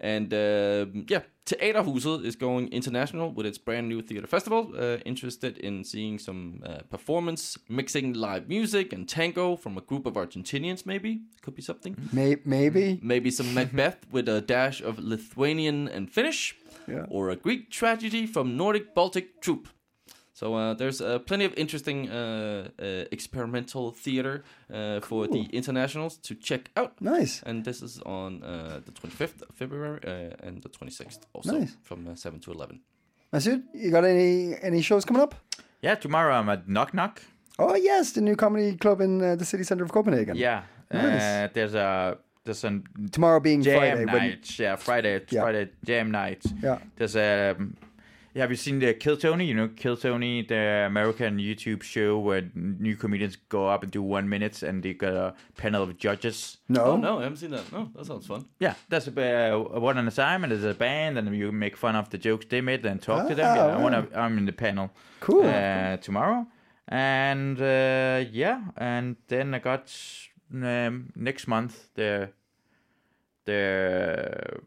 [0.00, 4.72] And uh, yeah, Teaterhuset is going international with its brand new theater festival.
[4.76, 10.06] Uh, interested in seeing some uh, performance, mixing live music and tango from a group
[10.06, 11.20] of Argentinians, maybe?
[11.42, 11.96] Could be something.
[12.44, 12.98] maybe.
[13.02, 16.56] Maybe some Macbeth with a dash of Lithuanian and Finnish,
[16.88, 17.06] Yeah.
[17.08, 19.68] or a Greek tragedy from Nordic Baltic troupe.
[20.34, 26.16] So uh, there's uh, plenty of interesting uh, uh, experimental theater uh, for the internationals
[26.22, 26.92] to check out.
[27.00, 27.40] Nice.
[27.46, 31.76] And this is on uh, the 25th of February uh, and the 26th also Nice.
[31.82, 32.80] from uh, 7 to 11.
[33.32, 35.34] Masoud, you got any any shows coming up?
[35.82, 37.22] yeah, tomorrow I'm at Knock Knock.
[37.58, 40.36] Oh yes, the new comedy club in uh, the city centre of Copenhagen.
[40.36, 40.62] Yeah.
[40.92, 41.22] Nice.
[41.22, 42.80] Uh, there's a there's a
[43.12, 44.04] Tomorrow being jam Friday.
[44.04, 44.58] when- night.
[44.58, 45.20] Yeah, Friday.
[45.30, 45.42] Yeah.
[45.42, 46.42] Friday jam night.
[46.62, 46.78] Yeah.
[46.96, 47.54] There's a.
[47.58, 47.93] Um, yeah,
[48.36, 49.44] have you seen the Kill Tony?
[49.46, 54.02] You know Kill Tony, the American YouTube show where new comedians go up and do
[54.02, 56.58] one minute, and they got a panel of judges.
[56.68, 56.84] no.
[56.84, 57.70] Oh, no, I haven't seen that.
[57.72, 58.44] No, that sounds fun.
[58.58, 61.76] Yeah, that's a, uh, one at a time, and there's a band, and you make
[61.76, 63.46] fun of the jokes they made and talk to them.
[63.46, 64.90] Ah, Yeah, I wanna, I'm in the panel.
[65.20, 65.46] Cool.
[65.46, 66.46] Uh, tomorrow,
[66.88, 69.90] and uh, yeah, and then I got
[70.52, 72.30] um, next month the
[73.46, 74.60] the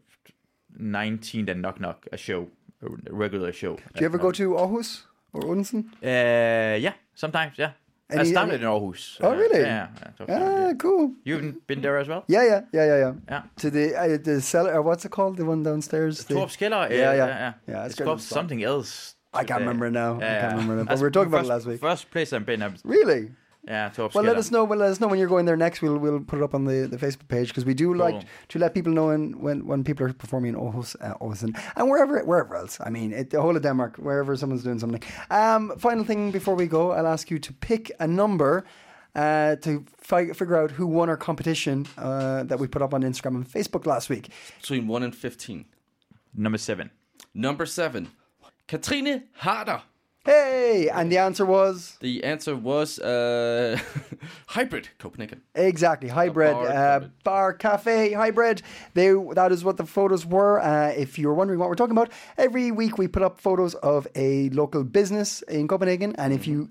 [0.80, 2.48] 19th and knock knock a show,
[2.82, 3.76] a regular show.
[3.76, 5.02] Do you ever go to Aarhus
[5.32, 5.84] or Odensen?
[6.02, 7.58] Uh, yeah, sometimes.
[7.58, 7.72] Yeah,
[8.10, 9.18] I Any- started any- in Aarhus.
[9.20, 9.60] Oh, Uh, really?
[9.60, 9.88] yeah.
[10.00, 11.12] yeah, about Ah, cool.
[11.24, 12.24] You've been there as well.
[12.28, 13.12] Yeah, yeah, yeah, yeah, yeah.
[13.28, 13.42] Yeah.
[13.56, 14.78] To the uh, the cellar.
[14.78, 15.36] Uh, what's it called?
[15.36, 16.24] The one downstairs.
[16.24, 16.88] The, Torps Keller.
[16.90, 17.26] Yeah, yeah.
[17.26, 17.52] yeah.
[17.66, 19.14] Yeah, it's it's called something else.
[19.34, 20.16] I can't remember it now.
[20.16, 20.86] I can't remember it.
[20.88, 21.80] But we were talking about it last week.
[21.80, 22.62] First place I've been.
[22.62, 23.30] I've, Really?
[23.68, 24.38] Yeah, Torps Well, let Keller.
[24.40, 24.64] us know.
[24.64, 25.82] Well, let us know when you're going there next.
[25.82, 28.58] We'll we'll put it up on the, the Facebook page because we do like to
[28.58, 31.88] let people know when when, when people are performing in Aarhus, uh, Aarhus and, and
[31.90, 32.78] wherever wherever else.
[32.86, 35.02] I mean, it, the whole of Denmark, wherever someone's doing something.
[35.30, 38.64] Um, final thing before we go, I'll ask you to pick a number.
[39.14, 43.02] Uh, to fi- figure out who won our competition uh, that we put up on
[43.02, 44.28] Instagram and Facebook last week.
[44.60, 45.64] Between 1 and 15.
[46.34, 46.90] Number seven.
[47.34, 48.08] Number 7.
[48.68, 49.82] Katrine Harder.
[50.28, 53.78] Hey, and the answer was The answer was uh,
[54.48, 55.40] hybrid Copenhagen.
[55.54, 58.60] exactly hybrid bar, uh, bar cafe hybrid.
[58.92, 60.60] They that is what the photos were.
[60.60, 64.06] Uh, if you're wondering what we're talking about, every week we put up photos of
[64.14, 66.68] a local business in Copenhagen, and if you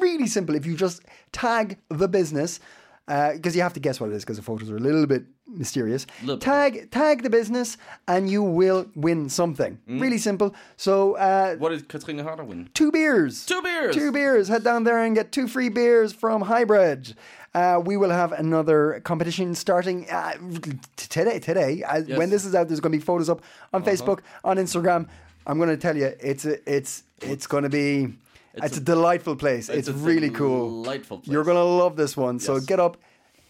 [0.00, 2.58] really simple, if you just tag the business.
[3.06, 5.24] Because you have to guess what it is, because the photos are a little bit
[5.46, 6.06] mysterious.
[6.22, 6.42] Little bit.
[6.44, 7.76] Tag tag the business,
[8.08, 9.78] and you will win something.
[9.88, 10.00] Mm.
[10.00, 10.54] Really simple.
[10.76, 12.68] So uh, What did Katrine Harder win?
[12.74, 13.46] two beers.
[13.46, 13.94] Two beers!
[13.94, 14.48] Two beers.
[14.48, 17.14] Head down there and get two free beers from Hybrid.
[17.54, 20.34] Uh, we will have another competition starting uh,
[20.96, 21.38] today.
[21.38, 22.08] Today, uh, Yes.
[22.08, 22.18] Uh-huh.
[22.18, 23.40] when this is out, there's going to be photos up
[23.72, 25.08] on Facebook, on Instagram.
[25.46, 28.14] I'm going to tell you, it's it's it's going to be.
[28.56, 29.68] It's, a, delightful place.
[29.68, 30.82] It's, a really cool.
[30.82, 31.32] delightful place.
[31.32, 32.38] You're going to love this one.
[32.40, 32.96] So get up.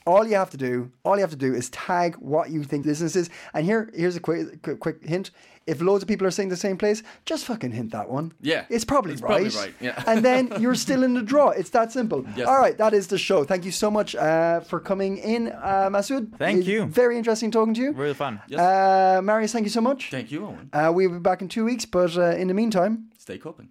[0.07, 2.84] All you have to do, all you have to do is tag what you think
[2.84, 3.28] business is.
[3.54, 5.32] And here, here's a quick, quick, quick hint.
[5.66, 8.32] If loads of people are saying the same place, just fucking hint that one.
[8.40, 8.66] Yeah.
[8.68, 9.50] It's probably It's right.
[9.50, 10.00] probably right, yeah.
[10.07, 11.48] and then you're still in the draw.
[11.48, 12.24] It's that simple.
[12.36, 12.46] Yes.
[12.46, 13.42] All right, that is the show.
[13.42, 16.38] Thank you so much uh, for coming in, uh, Masoud.
[16.38, 16.84] Thank It's you.
[16.86, 17.90] Very interesting talking to you.
[17.92, 18.40] Really fun.
[18.46, 18.61] Yes.
[18.61, 20.11] Uh, Marius, thank you so much.
[20.11, 20.70] Thank you, Owen.
[20.72, 23.70] Uh, we'll be back in two weeks, but uh, in the meantime, Stay Copen.